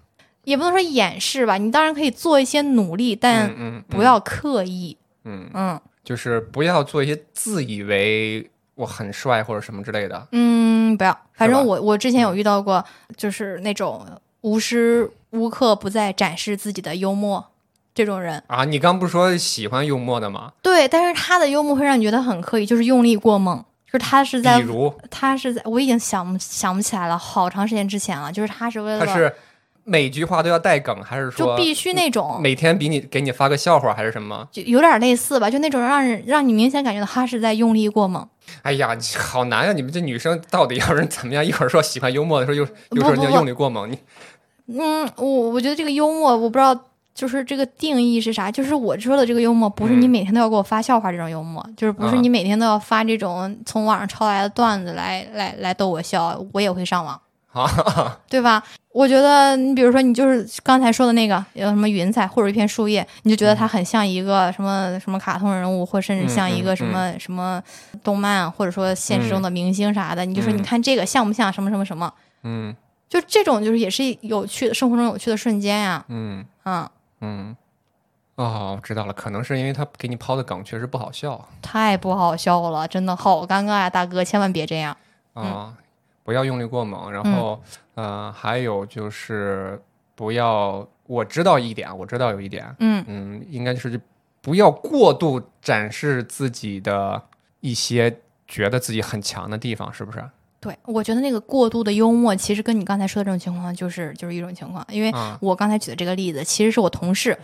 [0.44, 4.98] 也不能说掩饰吧，你当然可以做一些努力，但不要刻意。
[5.26, 10.28] 嗯嗯，就是不要做一些自以为我很帅或者什么之类的。
[10.32, 12.84] 嗯，不要，反正我我之前有遇到过，
[13.16, 14.06] 就是那种
[14.42, 17.46] 无时无刻不在展示自己的幽默
[17.94, 18.42] 这种人。
[18.48, 20.54] 啊，你刚不是说喜欢幽默的吗？
[20.62, 23.64] 对，但是他的幽默会让你觉得很刻意，就是用力过猛。
[23.86, 28.32] 就是他是在比，如他是在，我已经想不想不起来了，好长时间之前了。
[28.32, 29.36] 就是他是为了，他是
[29.90, 34.48] 每句话都要带梗，还是说就必须那种，每天比你给你发个笑话，还是什么？
[34.52, 38.28] 就有点类似吧，就那种让人让你明显感觉到他是在用力过猛。
[38.62, 39.74] 哎呀，好难呀！
[39.74, 41.46] 你们这女生到底要是怎么样？
[41.46, 43.98] 一会儿说喜欢幽默的时候又又说人家用力过猛，你
[44.68, 46.76] 嗯，我我觉得这个幽默，我不知道，
[47.14, 48.52] 就是这个定义是啥？
[48.52, 57.22] 就是我说的这个幽默，不是你嗯每天都要给我发笑话这种幽默，就是不是啊你每天都要发这种从网上抄来的段子来来来逗我笑，我也会上网，啊，
[58.30, 58.64] 对吧？
[58.92, 67.62] 我觉得你比如说你就是刚才说的那个有什么云彩或者一片树叶，你就觉得它很像一个什么什么卡通人物，或甚至像一个什么、什么
[68.04, 72.14] 动漫，或者说现实中的明星啥的，你就说嗯你看这个像不像什么什么什么？
[72.44, 72.76] 嗯
[73.08, 76.88] 就这种就是也是有趣的生活中有趣的瞬间呀、嗯嗯。
[77.22, 77.56] 嗯，
[78.36, 83.90] 哦，我知道了，可能是因为他给你抛的梗确实不好笑太不好笑了，真的好尴尬呀！
[83.90, 84.96] 大哥，千万别这样。
[85.34, 85.74] 啊，
[86.30, 87.60] 不要用力过猛，然后
[87.96, 89.82] 呃，还有就是
[90.14, 93.04] 不要，我知道一点，我知道有一点，嗯。
[93.08, 94.00] 嗯，应该就是
[94.40, 97.20] 不要过度展示自己的
[97.62, 98.16] 一些
[98.48, 100.24] 觉得自己很强的地方，是不是？
[100.60, 107.36] 对，我觉得那个过度的幽默，其实跟你刚才说的这种情况就是就是一种情况，因为啊，我刚才举的这个例子，其实是我同事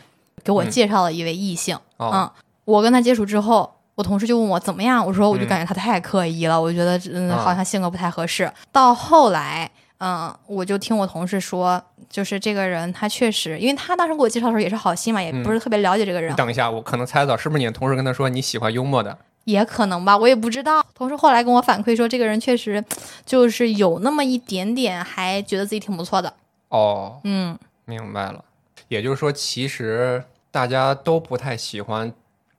[0.43, 0.69] 给我嗯。
[0.69, 2.31] 介绍了一位异性，哦，嗯，
[2.65, 3.71] 我跟他接触之后。
[3.95, 8.51] 我同事就问我怎么样，我说我就嗯感觉他太刻意了，我觉得嗯啊好像性格不太合适。
[8.71, 19.17] 到后来，嗯，我就听我同事说，就是这个人他确实，因为他当时给我介绍的时候也是好心嘛，也不是特别了解这个人你，等一下，我可能猜得到，是不是你的同事跟他说你喜欢幽默的？
[19.45, 20.83] 也可能吧，我也不知道。
[20.95, 22.83] 同事后来跟我反馈说，这个人确实
[23.25, 26.33] 就是有那么一点点，还觉得自己挺不错的。
[26.69, 28.43] 哦，嗯，明白了，
[28.87, 32.11] 也就是说，其实大家都不太喜欢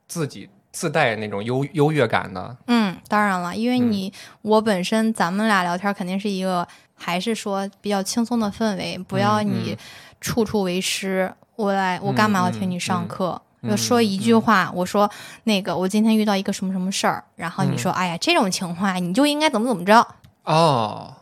[0.06, 2.54] 自己自带那种优优越感的。
[2.66, 4.12] 嗯，当然了，因为嗯你、
[4.42, 9.78] 我本身咱们俩聊天肯定是一个，还是说比较轻松的氛围，不要嗯你嗯
[10.20, 11.32] 处处为师。
[11.54, 13.40] 我来，我干嘛要听你上课？
[13.62, 15.10] 嗯就说一句话，我说
[15.44, 20.06] 那个，我今天遇到一个什么什么事儿，然后你嗯说，哎呀，这种情况你就应该怎么怎么着。
[20.44, 21.12] 哦，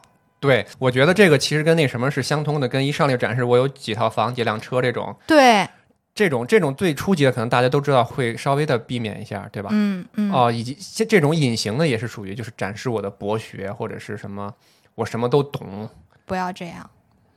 [0.41, 5.67] 对，我觉得这个其实跟那什么是相通的，跟一上来就展示我有几套房、几辆车这种，对，
[6.15, 9.71] 这种这种最初级的，可能大家都知道会稍微的避免一下，对吧？
[9.73, 14.55] 嗯嗯，哦，以及这这种隐形的也是属于就是展示我的博学或者是什么，
[14.95, 15.89] 我什么都懂。
[16.25, 16.89] 不要这样。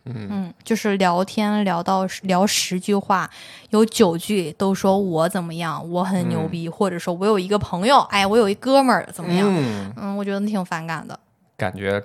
[0.10, 3.30] 嗯嗯，就是聊天聊到聊十句话，
[3.72, 9.46] 有九句都说我怎么样，我很牛逼，或者说我有一个朋友，哎，我有一哥们儿怎么样？
[9.52, 11.20] 嗯，嗯我觉得挺反感的，
[11.58, 12.02] 感觉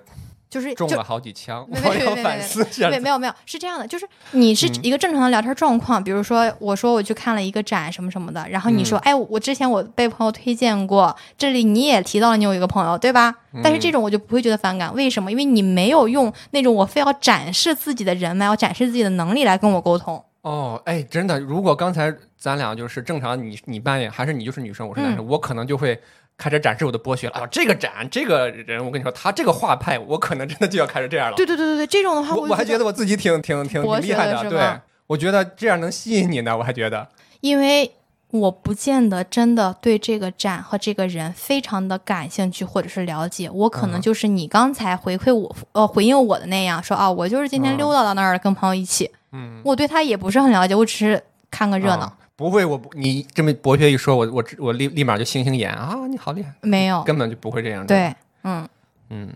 [0.52, 3.00] 就是中了好几枪，没我要没没没没反思一下没。
[3.00, 13.34] 没有没有是这样的，就是你是嗯一个正常的聊天状况，比如说我说我去看了一个展什么什么的，然后你说、嗯哎，我之前我被朋友推荐过，这里你也提到了你有一个朋友，对吧？
[13.62, 15.30] 但是这嗯种我就不会觉得反感，为什么？
[15.30, 20.22] 因为你没有用那种我非要展示自己的人脉，要展示自己的能力来跟我沟通。
[20.42, 25.98] 哦，哎，真的，如果刚才咱俩就是正常你，你扮演还是你就是女生，我是男生，我可能就会
[26.42, 27.34] 开始展示我的剥削了。
[27.34, 31.36] 啊，这个展，这个人，我跟你说，他这个画派，我可能真的就要开始这样了。
[31.36, 37.06] 对对对对对，这种的话我我还觉得，我自己挺挺挺挺厉害的对，我觉得这样能吸引你呢，我还觉得。
[37.40, 37.92] 因为
[38.30, 44.02] 我不见得真的对这个展和这个人非常的感兴趣或者是了解，我可能嗯。
[44.02, 47.76] 就是你刚才回馈我呃回应我的那样说啊，我就是今天嗯。
[47.76, 57.02] 溜达到那儿跟朋友一起，嗯，我对他也不是很了解，我只是看个热闹，啊不会，我不你这么博学一说，我我我立立马就星星眼啊，你好厉害，没有。
[57.04, 58.14] 根本就不会这样。，对，
[58.44, 58.68] 嗯。
[59.10, 59.28] 嗯，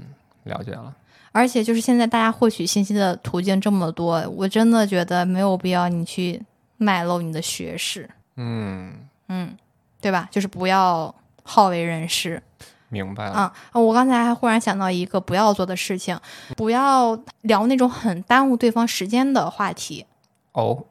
[0.45, 0.95] 了解了。
[1.33, 6.43] 而且就是现在大家获取信息的途径这么多，我真的觉得没有必要你去
[6.79, 8.95] 卖露你的学识，嗯，
[9.29, 9.55] 嗯，
[10.01, 10.27] 对吧？
[10.33, 12.43] 就是不要好为人师。
[12.89, 13.33] 明白了。
[13.33, 16.19] 啊，我刚才还忽然想到一个不要做的事情，
[16.57, 20.07] 不要聊那种很耽误对方时间的话题。
[20.53, 20.85] 哦，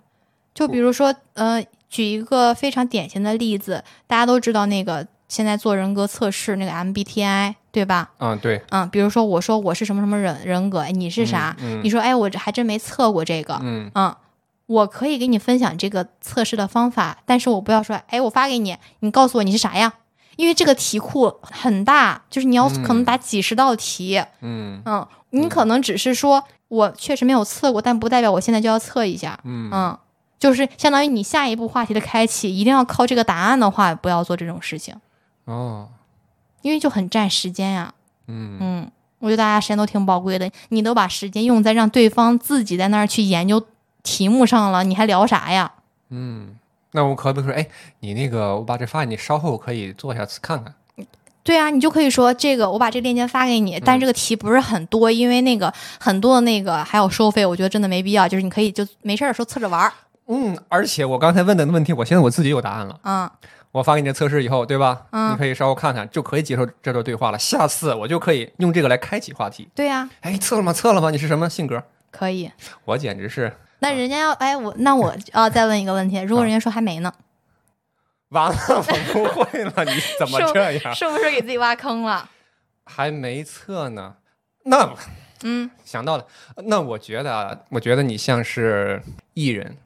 [0.53, 1.65] 就比如说，呃，
[1.95, 8.09] 举一个非常典型的例子，大家都知道那个现在做人格测试那个 MBTI，对吧？
[8.17, 11.55] 嗯，对，嗯，比如说我说我是什么什么人人格，哎，你是啥？
[11.61, 13.57] 嗯你说，哎，我这还真没测过这个。
[13.63, 14.13] 嗯嗯，
[14.65, 19.93] 我可以给你分享这个测试的方法，但是我不要说，哎，我发给你，你告诉我你是啥呀？
[20.35, 24.21] 因为这个题库很大，就是你要可能答几十道题。
[24.41, 29.39] 嗯嗯，你可能只是说我确实没有测过，但不代表我现在就要测一下。
[29.45, 29.97] 嗯嗯，
[30.37, 34.95] 就是相当于你下一步话题的开启，一定要靠这个答案的话，不要做这种事情，
[35.45, 35.87] 哦，
[36.61, 37.93] 因为就很占时间呀。
[38.27, 43.63] 嗯嗯，我觉得大家时间都挺宝贵的，你都把时间用在让对方自己在那儿去研究
[44.03, 45.71] 题目上了，你还聊啥呀？
[46.09, 46.55] 嗯，
[46.91, 47.67] 那我可不可以说，哎，
[47.99, 50.73] 你那个我把这发给你，稍后可以做一下看看。
[51.43, 58.27] 对啊，你就可以说这个，我把这个链接发给你，但这个题不是很多，因为那个很多的那个还有收费，我觉得真的没必要。
[58.27, 59.93] 就是你可以就没事儿的时候测着玩儿，
[60.27, 62.99] 嗯，而且我刚才问的问题，我现在我自己有答案了。
[63.03, 63.29] 嗯
[63.71, 65.05] 我发给你的测试以后，对吧？
[65.11, 67.37] 嗯你可以稍后看看，就可以接受这段对话了。
[67.37, 69.67] 下次我就可以用这个来开启话题。
[69.75, 70.71] 对呀、哎，测了吗？
[70.71, 71.11] 测了吗？
[71.11, 71.83] 你是什么性格？
[72.09, 72.49] 可以。
[72.85, 77.11] 我简直是那人家要哎我那我要再问一个问题， 如果人家说还没呢，
[78.29, 80.95] 完了，我不会了，你怎么这样？
[80.95, 82.29] 是不是给自己挖坑了？
[82.85, 84.15] 还没测呢？
[84.63, 84.89] 那
[85.43, 86.25] 嗯，想到了，
[86.63, 89.01] 那我觉得啊，我觉得你像是
[89.33, 89.84] 艺人，这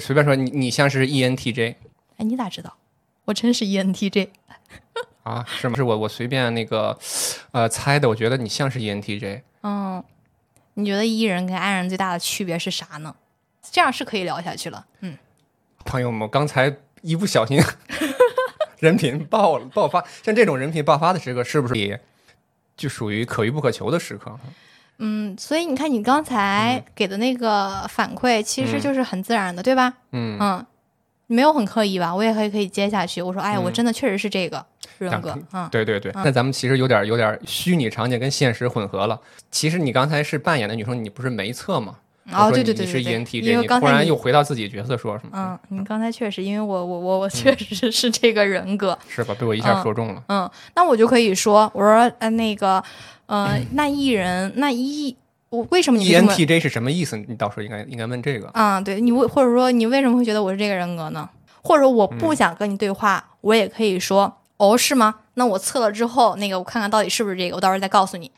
[0.00, 1.74] 随便说，你你像是 E ENTJ
[2.16, 2.76] 哎，你咋知道？
[3.24, 4.28] 我真是 E ENTJ。
[5.22, 5.44] 啊？
[5.46, 5.76] 是吗？
[5.76, 6.98] 是我我随便那个
[7.52, 9.42] 呃猜的，我觉得你像是 E ENTJ。
[9.62, 10.02] 嗯，
[10.74, 13.14] 你觉得 E 人跟 I 人最大的区别是啥呢？
[13.70, 14.86] 这样是可以聊下去了。
[15.00, 15.16] 嗯，
[15.84, 17.62] 朋友们，我刚才一不小心
[18.80, 22.00] 人品爆了爆发，像这种人品爆发的时刻，是不是也
[22.76, 24.38] 就属于可遇不可求的时刻？
[25.02, 29.92] 嗯，所以你看，你刚才给的那个反馈，其实嗯就是很自然的，对吧？
[30.12, 30.66] 嗯，嗯，
[31.26, 32.14] 没有很刻意吧？
[32.14, 33.22] 我也可以可以接下去。
[33.22, 34.64] 我说，哎，我嗯真的确实是这个
[34.98, 35.46] 人格但可。
[35.52, 36.12] 嗯，对对对。
[36.12, 39.18] 嗯那咱们其实有点有点虚拟场景跟现实混合了。
[39.50, 41.96] 其实你刚才是扮演的女生，你不是没测吗？
[42.32, 45.30] 哦，对你你是 E 对对对对，ENTJ，因为刚才你然又回到自己角色说什么？
[45.34, 48.96] 嗯，你刚才确实，因为我我我我确实是这个人格。
[49.08, 49.34] 是吧？
[49.38, 50.22] 被我一下嗯说中了。
[50.28, 52.82] 嗯，那我就可以说，我说呃那个，
[53.26, 55.16] 呃， 那艺人那一
[55.48, 57.16] 我为什么你这么 ENTJ 是什么意思？
[57.16, 58.48] 你到时候应该应该问这个。
[58.50, 61.28] 啊、对你为或者说你为什么会觉得我是这个人格呢？
[61.62, 65.16] 或者我不想跟你对话，我也可以说哦，是吗？
[65.34, 68.30] 那我测了之后，那个我看看到底是不是这个，我到时候再告诉你。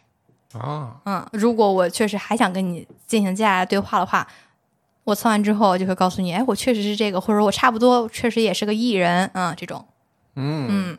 [0.59, 4.27] 啊，嗯，如果我确实还想跟你进行接下来对话的话，
[5.05, 9.85] 我测完之后就会告诉你，哎，我确实是这个，或者我差不多确实也是个艺人，嗯，这种，
[10.37, 10.99] 嗯，嗯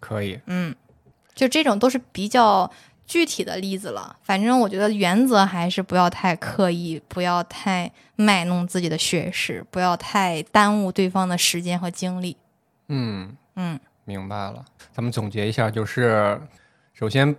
[0.00, 0.40] 可以。
[0.46, 0.74] 嗯，
[1.34, 2.70] 就这种都是比较
[3.06, 4.16] 具体的例子了。
[4.22, 12.36] 反正我觉得原则还是不要太刻意，不要太卖弄自己的学识，不要太耽误对方的时间和精力。
[12.88, 14.64] 嗯，嗯明白了。
[14.92, 16.40] 咱们总结一下，就是
[16.94, 17.36] 首先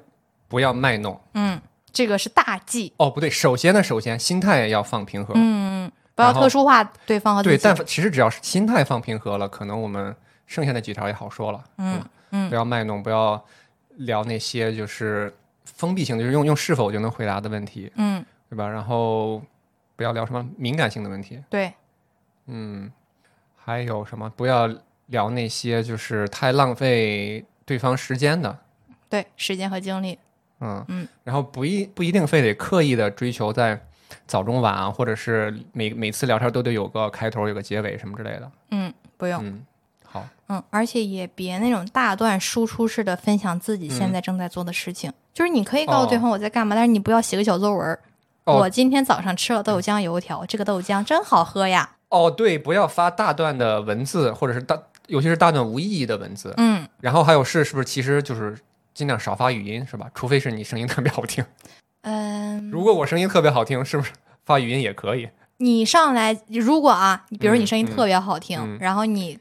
[0.49, 1.17] 不要卖弄。
[1.35, 1.61] 嗯，
[1.93, 2.91] 这个是大忌。
[2.97, 5.33] 哦，不对，首先呢，首先心态要放平和。
[5.37, 7.63] 嗯，不要特殊化对方和自对，己。
[7.63, 10.13] 但其实只要是心态放平和了，可能我们
[10.45, 11.63] 剩下那几条也好说了。
[11.77, 13.41] 嗯嗯不要卖弄，不要
[13.95, 15.33] 聊那些就是
[15.63, 18.67] 封闭性的，就是用用是否就能回答的问题，嗯，对吧？
[18.67, 19.41] 然后
[19.95, 21.73] 不要聊什么敏感性的问题，对，
[22.47, 22.91] 嗯，
[23.55, 24.29] 还有什么？
[24.35, 24.69] 不要
[25.07, 28.57] 聊那些就是太浪费对方时间的，
[29.09, 30.17] 对，时间和精力。
[30.61, 30.83] 嗯。
[30.87, 33.79] 嗯，然后不一不一定非得刻意的追求在
[34.25, 39.43] 早中晚啊，或者是每每次聊天都得有个开头有个结尾什么之类的，嗯，不用。
[39.45, 39.65] 嗯，
[40.05, 44.13] 好，嗯，而且也别那种大段输出式的分享自己现嗯。
[44.13, 45.11] 在正在做的事情。
[45.33, 47.99] 就是你可以告诉对方我在干嘛，但是你不要写个小作文
[48.43, 51.87] 我今天早上吃了豆浆油条，这个豆浆真好喝呀。
[52.09, 58.57] 哦，对，不要发大段的文字，或者是大，尤其是大段无意义的文字，嗯，然后还有是是不是其实就是
[58.93, 60.09] 尽量少发语音是吧？
[60.13, 61.43] 除非是你声音特别好听。
[62.01, 64.11] 嗯，如果我声音特别好听，是不是
[64.45, 65.29] 发语音也可以？
[65.57, 69.37] 你上来，如果啊，你比如你声音嗯特别好听，嗯然后你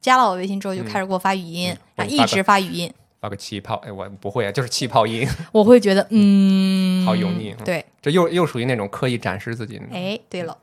[0.00, 9.84] 加了我微信之后就开始给我发语音，嗯然后一直发语音，发个气泡，哎，我不会啊，就是气泡音， 我会觉得 嗯，好油腻嗯对，这又又属于那种刻意展示自己的。
[9.92, 10.56] 哎，对了，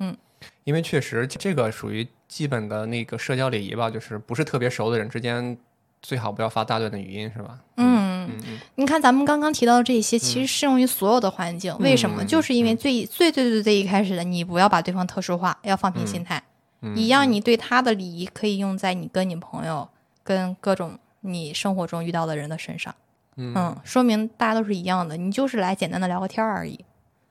[0.00, 0.16] 嗯
[0.64, 5.56] 因为确实这个属于基本的那个社交礼仪吧，就是不是特别熟的人之间，
[6.00, 7.58] 最好不要发大段的语音，是吧？
[7.76, 8.30] 嗯，
[8.76, 11.76] 你看咱们刚刚提到的这些，其实适用于所有的环境。
[11.78, 12.22] 为什么？
[12.22, 16.42] 嗯就是因为最最最最最一开始的，你不要把对方特殊化，要放平心态。
[16.82, 19.88] 嗯，一样，你对他的礼仪可以用在你跟你朋友、
[20.22, 22.94] 跟各种你生活中遇到的人的身上。
[23.36, 26.84] 嗯嗯，说明大家都是一样的，你就是来简单的聊个天儿而已。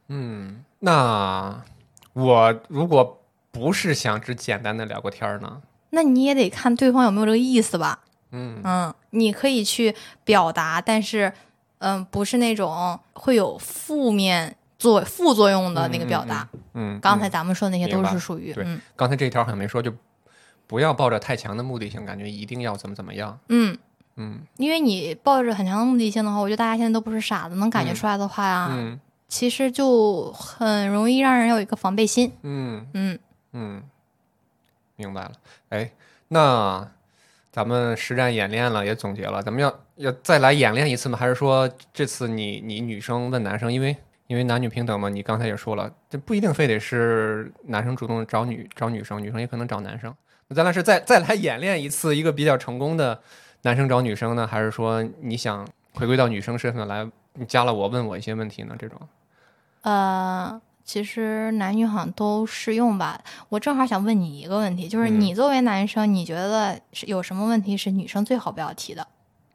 [0.09, 1.63] 嗯，那
[2.13, 5.61] 我如果不是想只简单的聊个天儿呢？
[5.91, 7.99] 那你也得看对方有没有这个意思吧。
[8.31, 11.31] 嗯嗯，你可以去表达，但是，
[11.79, 16.47] 嗯，不是那种会有负面作副作用的那个表达。
[16.73, 19.93] 嗯，刚才嗯咱们说的那些都是属于，对嗯刚才这一条好像没说，就
[20.67, 23.39] 不要抱着太强的目的性，感觉一定要怎么怎么样。
[23.49, 23.77] 嗯，
[24.17, 28.99] 嗯因为你抱着很强的目的性的话，我觉得大家现在都不是傻子，能感觉嗯出来的话呀、嗯
[29.29, 32.31] 其实就很容易让人有一个防备心。
[32.43, 33.19] 嗯嗯，
[33.51, 33.83] 嗯，
[34.95, 35.33] 明白了。
[35.67, 35.91] 哎，
[36.29, 36.89] 那
[37.57, 41.17] 咱们实战演练了，也总结了，咱们要要再来演练一次吗？
[41.17, 43.97] 还是说这次你你女生问男生，因为
[44.27, 50.13] 因为男女平等嘛，你刚才也说了，这不一定非得是男生主动找女找女生，女生也可能找男生。
[50.47, 53.19] 那咱俩是再再来演练一次一个比较成功的
[53.63, 58.75] 男生找女生呢，还是说你想回归到女生身份来，你加了我问我一些问题呢？
[58.77, 58.99] 这种
[59.81, 63.19] 呃，其实男女好像都适用吧。
[63.49, 69.05] 我正好想问你一个问题，就是嗯你作为男生，你觉得是有什么问题是女生最好不要提的？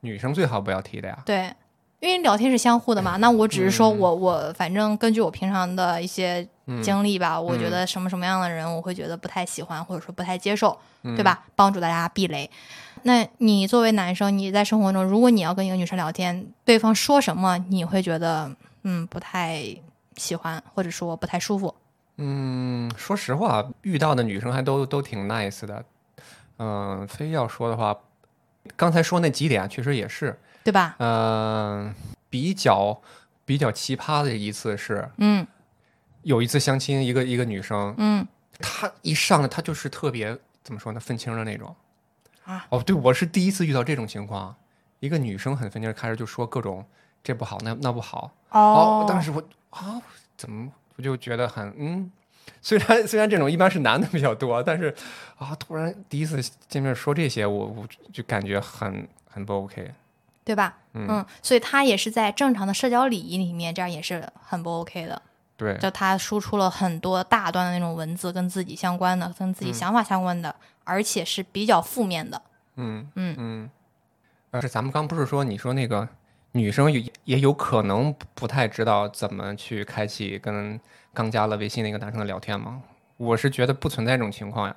[0.03, 1.19] 女生最好不要提的呀。
[1.25, 1.51] 对，
[2.01, 3.17] 因为聊天是相互的嘛。
[3.17, 11.25] 那我只是说嗯我我反正根据我平常的一些嗯，经历吧，我觉嗯得什么什么样的人我会觉得不太喜欢，或者说不太接受，嗯对？
[11.25, 11.45] 吧？
[11.57, 12.51] 帮助大家避雷。
[13.05, 19.65] 那你作为男生，你在生活中，如果你要跟一个女生聊天，对方说什么你会觉得嗯不太
[20.23, 21.75] 喜欢，或者说不太舒服？
[22.19, 25.85] 嗯，说实话，遇到的女生还都都挺 nice 的。
[26.59, 27.99] 嗯、非要说的话，
[28.77, 30.95] 刚才说那几点确实也是，对吧？
[31.01, 31.93] 嗯、
[32.31, 33.03] 比较
[33.45, 35.45] 比较奇葩的一次是，嗯
[36.23, 38.25] 有一次相亲，一个一个女生，嗯
[38.61, 41.75] 她一上来她就是特别怎么说呢，愤青的那种。
[42.45, 44.55] 啊，哦，对，我是第一次遇到这种情况，
[45.01, 46.87] 一个女生很愤青，开始就说各种
[47.23, 48.31] 这不好，那那不好。
[48.51, 50.01] 哦，当时我啊，
[50.37, 52.11] 怎么我就觉得很嗯，
[52.61, 54.95] 虽然虽然这种一般是男的比较多，但是
[55.39, 59.93] 啊，突然第一次见面说这些，我我就感觉很很不 OK。
[60.45, 60.77] 对吧？
[60.95, 65.23] 嗯，嗯，所以他也是在正常的社交礼仪里面，这样也是很不 OK 的。
[65.57, 70.53] 对，就他输出了很多大段的那种文字，跟自己相关的，跟自己嗯想法相关的，
[70.83, 72.43] 而且是比较负面的。
[72.75, 73.71] 嗯嗯嗯，
[74.51, 76.09] 呃，是咱们刚不是说你说那个
[76.53, 80.79] 女生也也有可能不太知道怎么去开启跟
[81.13, 82.83] 刚加了微信那个男生的聊天吗？
[83.17, 84.77] 我是觉得不存在这种情况呀。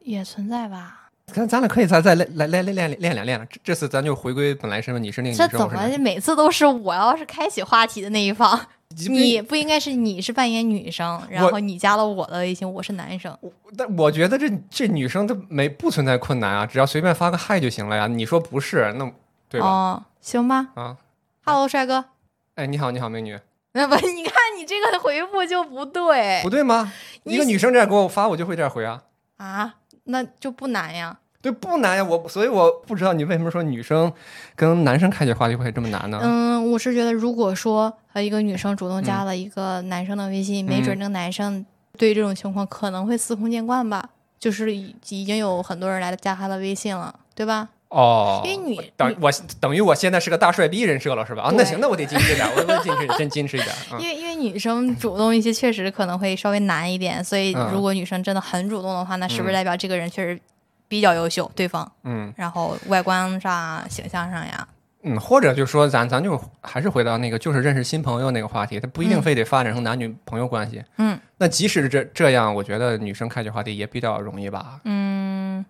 [0.00, 1.10] 也存在吧？
[1.26, 3.44] 咱咱俩可以再再练来练练练练两练了。
[3.46, 8.58] 这这次咱就回归本来身份，你是那个女生，这怎么每次都是我要是开启话题的那一方？
[9.10, 13.36] 你不应该是你是扮演女生，然后你加了我的微信，我是男生。
[13.76, 18.06] 但我觉得这这女生她没不存在困难啊，只要随便发个嗨就行了呀。
[18.06, 19.12] 你说不是，那
[19.50, 19.66] 对吧？
[19.66, 20.68] 哦，行吧。
[20.74, 20.96] 啊，
[21.48, 22.04] Hello，帅哥。
[22.56, 23.38] 哎，你好，你好，美女，
[23.72, 26.92] 那 不，你看你这个回复就不对不对吗？
[27.24, 29.02] 一个女生这样给我发，我就会这样回啊。
[29.38, 31.18] 啊，那就不难呀。
[31.40, 34.12] 对，不难呀，我所以我不知道你为什么说女生
[34.54, 36.20] 跟男生开启话题会这么难呢？
[36.22, 41.64] 嗯，我是觉得，如果说呃一个女生主动加了一个男生的微信，没准嗯那个男生
[41.96, 47.70] 对这种情况可能会司空见惯吧，就是已已经有很多人来加他的微信了，对吧？
[47.90, 49.30] 哦，因为女等我
[49.60, 51.44] 等于我现在是个大帅逼人设了是吧？
[51.44, 54.06] 啊，那行，那我得矜持点，我我得矜持，真矜持一点啊因。
[54.06, 60.38] 为因为女生主动一些确实可能会稍微难一点，所以嗯如果女生真的很主动的话，那是不是嗯代表这个人确实
[60.86, 61.50] 比较优秀？
[61.54, 64.68] 对方，嗯然后外观上啊、形象上呀，
[65.02, 70.84] 嗯，或者就说咱咱就还是回到那个就是认识新朋友那个话题，他不一定嗯非得发展成男女朋友关系。
[70.98, 74.80] 嗯那即使这这样，我觉得女生开启话题也比较容易吧。
[74.84, 75.64] 嗯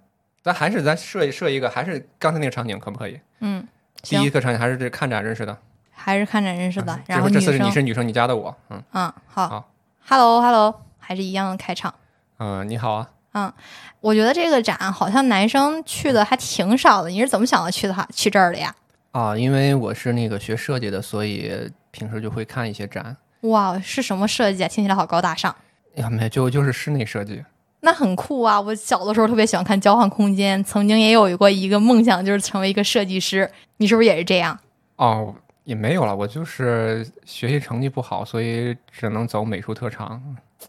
[0.49, 3.21] 咱还是咱设设一个，还是刚才那个场景可不可以？
[3.41, 3.69] 嗯，
[4.01, 5.55] 第一，个场景还是这看展认识的，
[5.93, 9.71] 还是看展认识的啊，然后这次是你，是女生，你加的我，嗯嗯，好好
[10.07, 11.95] ，Hello Hello，还是一样的开场。
[12.39, 13.53] 嗯、你好啊，嗯
[14.01, 18.75] 我觉得这个展好像男生去的还挺少的，你是怎么想到去的哈去这儿的呀？
[19.13, 23.15] 啊，因为我是那个学设计的，所以平时就会看一些展。
[23.43, 24.69] 哇，是什么设计啊？
[24.69, 25.55] 听起来好高大上。
[25.97, 27.45] 呀，没就就是室内设计。
[27.81, 28.61] 那很酷啊！
[28.61, 33.49] 我小的时候特别喜欢看《交换空间》，曾经也有过一个梦想，就是成为一个设计师。
[33.77, 34.59] 你是不是也是这样？
[34.97, 40.21] 哦，也没有了，我就是学习成绩不好，所以只能走美术特长。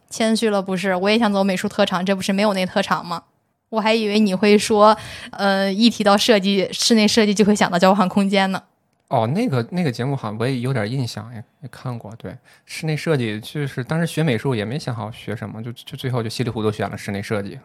[0.07, 0.95] 谦虚了不是？
[0.95, 3.23] 我也想走美术特长，这不是没有那特长吗？
[3.69, 4.95] 我还以为你会说，
[5.31, 8.61] 呃，一提到设计，室内设计就会想到交换空间呢。
[9.09, 12.15] 哦，那个那个节目好像我也有点印象，也也看过。
[12.15, 17.59] 对，室内设计就是当时学美术也没想好学什么，就就最后就稀里糊涂选了室内设计。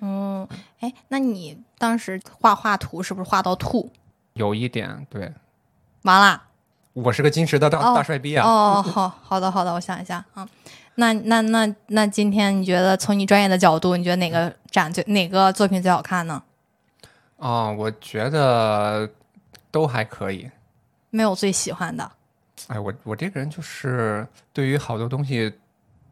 [0.00, 0.48] 嗯，
[0.80, 3.90] 哎，那你当时画画图是不是画到吐？
[4.32, 5.32] 有一点，对
[6.02, 6.42] 完了。
[6.94, 8.48] 我是个矜持的大、哦大帅逼啊。
[8.48, 10.48] 哦，好好的好的，我想一下啊。
[10.94, 16.42] 那那那那今天你觉得从你专业的角度，你觉得哪个展最哪个作品最好看呢？
[17.36, 19.10] 啊、我觉得
[19.70, 20.50] 都还可以。
[21.10, 22.10] 没有最喜欢的。
[22.68, 25.52] 哎，我我这个人就是对于好多东西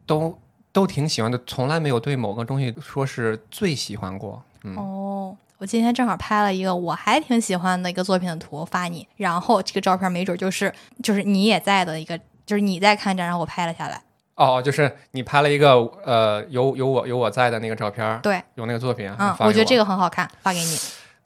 [0.05, 0.37] 都
[0.71, 4.43] 都挺喜欢的，从来没有对某个东西说是最喜欢过。
[4.63, 9.07] 嗯，哦，我今天正好拍了一个我还挺喜欢的一个作品的图，发你。
[9.17, 14.01] 然后这个照片没准就是就是你也在的一个，就是你在看展，然后我拍了下来。
[14.35, 20.77] 哦，就是你拍了一个呃有有我有我在的那个照片，对，有那个作品，嗯，我觉得这，个很好看，发给你，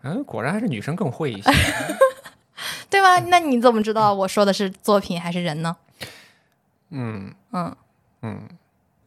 [0.03, 1.51] 嗯，果然还是女生更会一些。
[2.89, 3.20] 对吧？
[3.28, 5.76] 那你怎么知道我说的是作品还是人呢？
[6.91, 7.76] 嗯嗯，
[8.22, 8.41] 嗯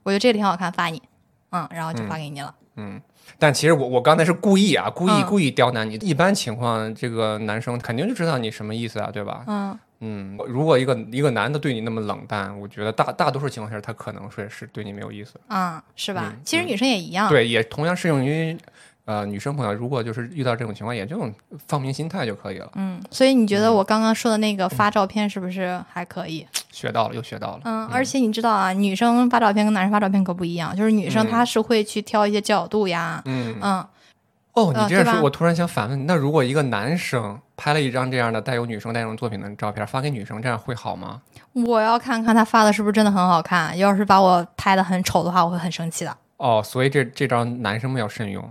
[0.03, 1.03] 我觉得这个挺好看，发你，
[1.51, 2.55] 嗯，然后就发给你了。
[2.77, 3.01] 嗯。
[3.39, 5.95] 但其实我我刚才是故意啊，故意嗯故意刁难你。
[5.95, 9.45] 一般情况，这个男生肯定就知道你什么意思啊，对吧？
[9.47, 15.41] 嗯嗯，如果一个一个男的对你那么冷淡，我觉得大大多数情况下他可能是是对你没有意思。
[15.49, 16.35] 嗯，是吧？
[16.45, 17.29] 其实女生也一样。
[17.29, 18.59] 对，也同样适用于
[19.05, 19.73] 呃女生朋友。
[19.75, 21.19] 如果就是遇到这种情况，也就
[21.67, 22.71] 放平心态就可以了。
[22.75, 26.47] 嗯，所以你觉得我刚刚说的那个发照片是不是还可以？
[26.71, 27.61] 学到了，又学到了。
[27.65, 33.87] 嗯，而且你知道啊，女生发照片跟男生发照片可不一样，就是女生嗯她是会去挑一些角度呀，嗯，嗯，
[34.55, 41.21] 哦，你这样说，我突然想反问，那如果一个男生拍了一张这样的带有女生代入作品的照片发给女生，这样会好吗？
[41.53, 43.77] 我要看看他发的是不是真的很好看。
[43.77, 46.17] 要是把我拍的很丑的话，我会很生气的。
[46.43, 48.43] 哦，所以这这招男生们要慎用，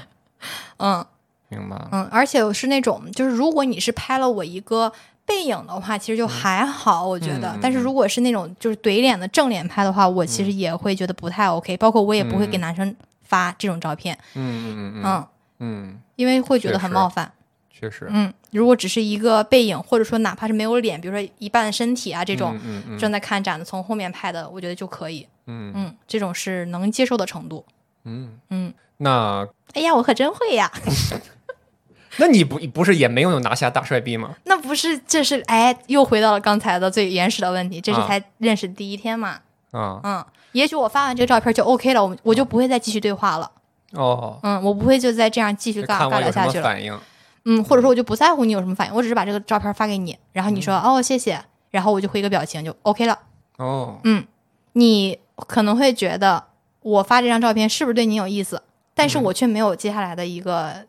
[0.78, 1.04] 嗯
[1.50, 1.76] 明白？
[1.92, 4.90] 嗯，而且是那种，就是如果你是拍了我一个
[5.26, 7.54] 背影的话，其实就还好，我觉得。
[7.60, 11.76] 但是如果是那种就是怼脸的正脸拍的话，我其实也会觉得不太 OK。
[11.76, 15.26] 包括我也不会给男生发这种照片，嗯嗯嗯嗯，
[15.58, 17.30] 嗯，因为会觉得很冒犯。
[17.70, 22.58] 确实，嗯，如果只是一个背影，或者说哪怕是没有脸，比如说一半身体啊这种，
[22.98, 25.26] 正在看展的从后面拍的，我觉得就可以。
[25.50, 27.64] 嗯嗯，这种是能接受的程度。
[28.04, 30.70] 嗯，嗯，那哎呀，我可真会呀！
[32.18, 34.34] 那你不不是也没有拿下大帅逼吗？
[34.44, 39.40] 那不是，这是哎，又回到了刚才的最原始的问题，这是啊才认识第一天嘛。
[39.72, 43.50] 啊嗯，也许我发完这个照片就 OK 了，我我就不会再继续对话了。
[43.92, 46.64] 哦，嗯，我不会就再这样继续尬尬聊下去了。
[46.64, 46.98] 反应。
[47.44, 53.18] 嗯，或者说我就不在乎你有什么反应，我只是把这个照片发给你，然后你嗯说、哦谢谢，然后我就回个表情就 OK 了。
[53.56, 54.24] 哦，嗯，
[54.72, 56.44] 你可能会觉得
[56.80, 58.62] 我发这张照片是不是对你有意思，
[58.94, 59.22] 但是嗯。
[59.24, 60.86] 我却没有接下来的一个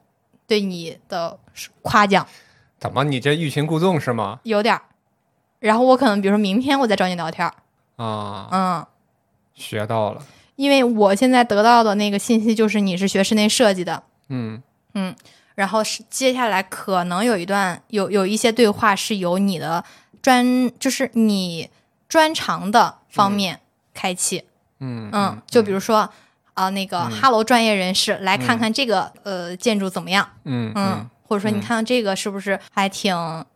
[0.47, 1.37] 对你的
[1.81, 2.25] 夸奖，
[2.79, 4.39] 怎么你这欲擒故纵是吗？
[4.43, 4.81] 有点儿。
[5.59, 7.53] 然后我可能比如说明天我再找你聊天儿，
[8.03, 8.85] 啊，嗯，
[9.53, 10.23] 学到了。
[10.55, 14.61] 因为我现在得到的那个信息就是你是学室内设计的，嗯。
[14.93, 15.15] 嗯
[15.55, 19.83] 然后是接下来可能有一段有有一些对话是由你的
[20.21, 21.69] 专就是你
[22.07, 23.59] 专长的方面
[23.93, 24.43] 开启，
[24.79, 26.09] 嗯嗯，就比如说
[26.53, 33.15] 啊、那个哈喽专业人士来看看这个、呃建筑怎么样，嗯嗯，或者说你看看这个是不是还挺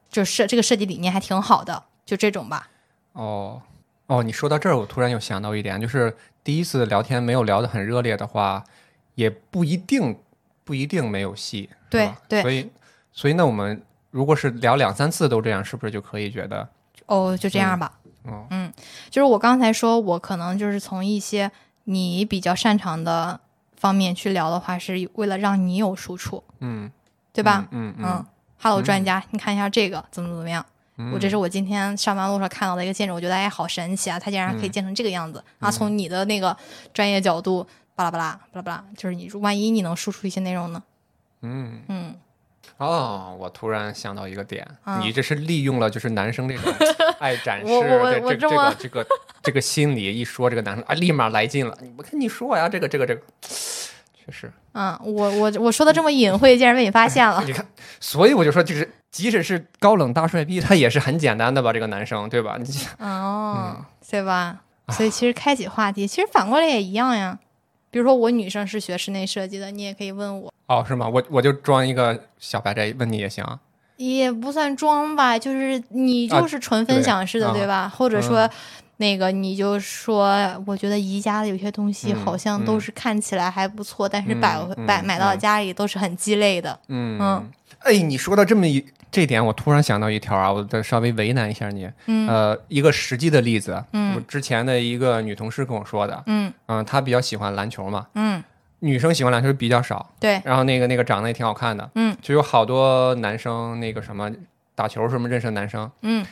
[0.09, 2.69] 就是设这个设计理念还挺好的，就这种吧，
[3.13, 3.61] 哦
[4.07, 8.63] 哦，你说到这儿，我突然又想到一点，就是第一次聊天没有聊得很热烈的话，
[9.15, 10.17] 也不一定
[10.63, 12.41] 不一定没有戏，对对。
[12.41, 12.69] 所以
[13.11, 13.79] 所以那我们
[14.09, 16.67] 如果是聊两三次都这样，是不是就可以觉得
[17.07, 17.91] 哦，就这样吧。
[17.93, 18.04] 哦
[18.49, 18.71] 嗯，
[19.09, 21.51] 就是我刚才说，我可能就是从一些
[21.85, 23.39] 你比较擅长的
[23.75, 26.91] 方面去聊的话，是为了让你有输出，嗯
[27.33, 27.67] 对吧？
[27.71, 28.25] 嗯嗯嗯
[28.57, 30.65] 哈喽，专家，你看一下这个怎么怎么样？
[30.97, 35.69] 嗯我这是我今天上班路上看到的一个建筑，我觉得哎好神奇啊，它竟然嗯可以建成这个样子、啊！
[35.69, 36.55] 从你的那个
[36.93, 40.81] 专业角度，巴拉巴拉巴拉巴拉，就是你万一你能输出一些内容呢？
[41.41, 42.15] 嗯嗯，
[42.77, 46.73] 哦，我突然想到一个点，啊你这是利用了就是男生这种
[47.19, 49.07] 爱展示我我这这个这个
[49.43, 51.77] 这个心理，一说这个男生啊，立马来劲了。
[51.97, 57.43] 我跟你说呀，这个这个这个，确实，嗯，我我我说的这么隐晦，竟然被你发现了。
[57.45, 57.65] 你看，
[57.99, 61.71] 所以我就说，就是即使是高冷大帅逼，他也是很简单的吧？
[61.71, 62.57] 这个男生，对吧？
[62.59, 62.67] 你
[62.99, 63.77] 哦，
[64.09, 64.57] 对吧？
[64.89, 67.39] 所以其实开启话题，其实反过来也一样呀。
[67.95, 71.07] 比如说我女生是学室内设计的，你也可以问我，哦，是吗？
[71.07, 73.57] 我我就装一个小白宅问你也行啊。
[73.95, 77.87] 也不算装吧，就是你啊就是纯分享式的，对对吧？
[77.87, 78.49] 或者说。
[78.97, 80.35] 那个，你就说，
[80.65, 85.39] 我觉得宜家的有些东西嗯好像都是看起来还不错，但是摆嗯摆买到嗯。
[85.39, 86.79] 家里都是很鸡肋的。
[86.87, 87.51] 嗯嗯。
[87.79, 91.89] 哎，你说到这么一这点，我突然想到一条啊，我再稍微为难一下你。
[92.07, 92.27] 嗯。
[92.27, 94.15] 呃，一个实际的例子，嗯。
[94.15, 96.51] 我之前的一个女同事跟我说的，嗯。
[96.67, 98.43] 嗯，她比较喜欢篮球嘛，嗯，
[98.79, 102.15] 女生喜欢篮球比较少，对，然后那个那个长得也挺好看的，嗯。
[102.21, 104.31] 就有好多男生那个什么
[104.73, 106.25] 打球什么认识的男生，嗯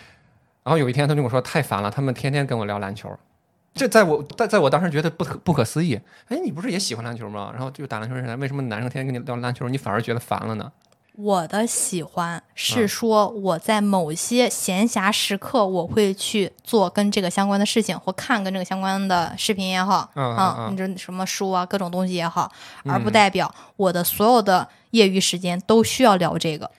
[0.64, 3.09] 然后有一天他就跟我说太烦了，他们天天跟我聊篮球。
[3.74, 7.49] 这在我在在我当时觉得不可不可思议，哎，你不是也喜欢篮球吗？
[7.51, 10.72] 然后就打篮球认识的，为什么男生天天跟你聊篮球，你反而觉得烦了呢？
[11.16, 22.51] 我的喜欢是嗯说我在某些闲暇时刻，我会去做跟这个相关的事情，或看跟这个相关的视频也好，嗯你这什么书啊，各种东西也好，
[22.86, 26.70] 而不嗯代表我的所有的业余时间都需要聊这个。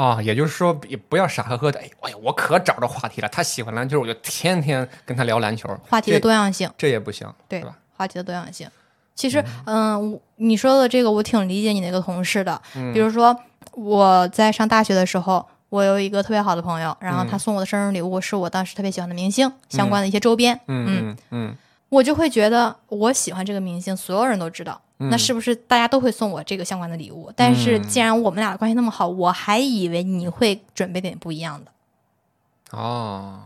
[0.00, 7.76] 啊，也就是说，也不要傻呵呵的，哎，哎呀，我可找着话题了，他喜欢篮球，我就天天跟他聊篮球，话题的多样性，这也不行，对吧？
[7.96, 8.66] 话题的多样性。
[9.14, 12.58] 其实，嗯，我你说的这个我挺理解你那个同事的。
[12.74, 13.36] 嗯比如说，
[13.72, 21.56] 我在上大学的时候，我有一个特别好的朋友，然后嗯他送我的生日礼物是我当时特别喜欢的明星相关的一些周边，嗯嗯嗯，
[21.90, 24.80] 我就会觉得我喜欢这个明星，所有人都知道。
[25.00, 27.32] 嗯那是不是大家都会送我这个相关的礼物？
[27.34, 32.78] 但是嗯既然我们俩的关系那么好，我还以为你会准备点不一样的。
[32.78, 33.40] 哦。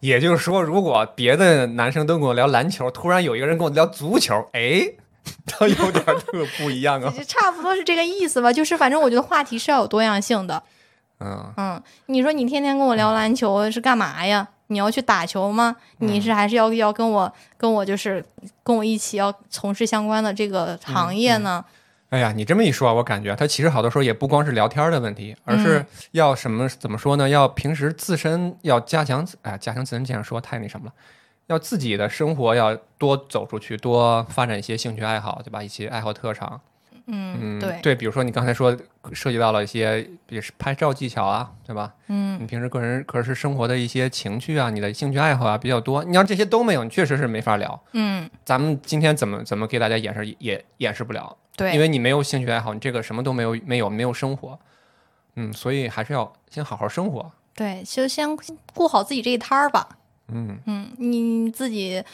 [0.00, 4.92] 也就是说，如果别的男生都跟我聊篮球，突然有一个人跟我聊足球，哎，
[5.44, 7.12] 他有点特不一样啊。
[7.26, 8.52] 差不多是这个意思吧。
[8.52, 10.62] 就是反正我觉得话题是要有多样性的。
[11.18, 14.46] 嗯，嗯，你说你天天跟我聊篮球是干嘛呀？
[14.68, 15.76] 你要去打球吗？
[15.98, 18.24] 你是还是要要跟我跟我就是
[18.62, 21.64] 跟我一起要从事相关的这个行业呢？
[22.10, 27.28] 哎呀，你这么一说，我感觉他其实好多时候也不光是聊天的问题，而是要什么怎么说呢？
[27.28, 30.92] 要平时自身要加强，哎，加强自身这样说太那什么了。
[31.48, 35.62] 要自己的生活要多走出去，多发展一些兴趣爱好，对吧？
[35.62, 36.60] 一些爱好特长。
[37.10, 38.76] 嗯，对，对，比如说你刚才说
[39.12, 41.94] 涉及到了一些，也是拍照技巧啊，对吧？
[42.08, 47.82] 嗯你平时个人可是生活的一些情趣啊，你的兴趣爱好啊比较多，你要这些都没有，你确实是没法聊。
[47.92, 54.58] 嗯，咱们今天怎么怎么给大家演示也演示不了，对，因为你没有兴趣爱好，你这个什么都没有，没有没有生活，
[55.36, 57.32] 嗯，所以还是要先好好生活。
[57.54, 58.28] 对，就先
[58.74, 59.88] 顾好自己这一摊儿吧。
[60.30, 62.04] 嗯嗯，你自己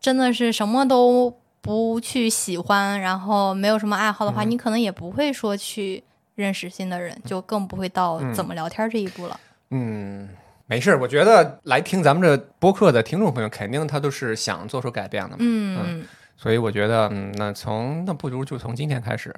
[0.00, 1.36] 真的是什么都
[1.66, 4.50] 不去喜欢，然后没有什么爱好的话，嗯。
[4.50, 6.02] 你可能也不会说去
[6.36, 9.38] 认识新的人，就更不会到怎么聊天这一步了。
[9.70, 10.28] 嗯，
[10.66, 16.06] 没事儿，我觉得来听咱们这播客的听众朋友，肯定他都是想做出改变的嘛，嗯，
[16.36, 19.34] 所以我觉得，嗯，那从那不如就从今天开始，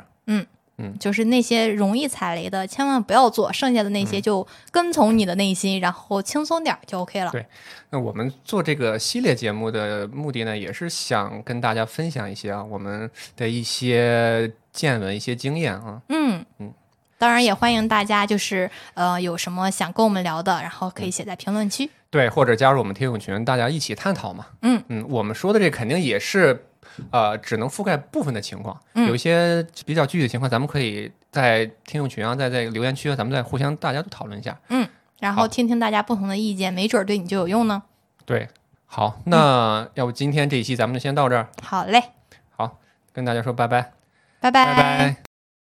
[0.99, 7.31] 就是那些容易踩雷的，千万不要做，剩下的那些就跟从你的内心，然后轻松点儿就 OK 了。
[7.31, 7.45] 对
[7.91, 16.01] 那我们做这个系列节目的目的呢，也是想跟大家分享一些啊我们的一些见闻、一些经验啊。
[16.09, 16.73] 嗯嗯。
[17.21, 21.91] 当然也欢迎大家，就是呃有什么想跟我们聊的，然后可以写在评论区。
[22.11, 24.47] 对，或者加入我们听友群，大家一起探讨嘛。
[24.63, 26.68] 嗯嗯，我们说的这肯定也是，
[27.11, 34.59] 呃，只能覆盖部分的情况，嗯有一些比较具体的情况，咱们可以在听众群啊，在在留言区啊，咱们再互相大家都讨论一下。
[34.69, 34.89] 嗯
[35.19, 37.83] 然后听听大家不同的意见，没准儿对你就有用呢。
[38.25, 38.49] 对，
[38.87, 42.01] 好，那要不今天这一期咱们就先到这儿，好嘞，
[42.57, 42.79] 好
[43.13, 43.93] 跟大家说拜拜，
[44.41, 45.17] 拜拜拜。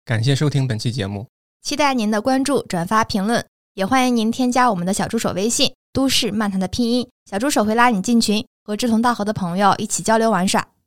[0.04, 1.26] 感谢收听本期节目。
[1.62, 10.66] 期待您的关注、转发、评论，也欢迎您添加我们的小助手微信“都市漫谈”的拼音，小助手会拉你进群，和志同道合的朋友一起交流玩耍。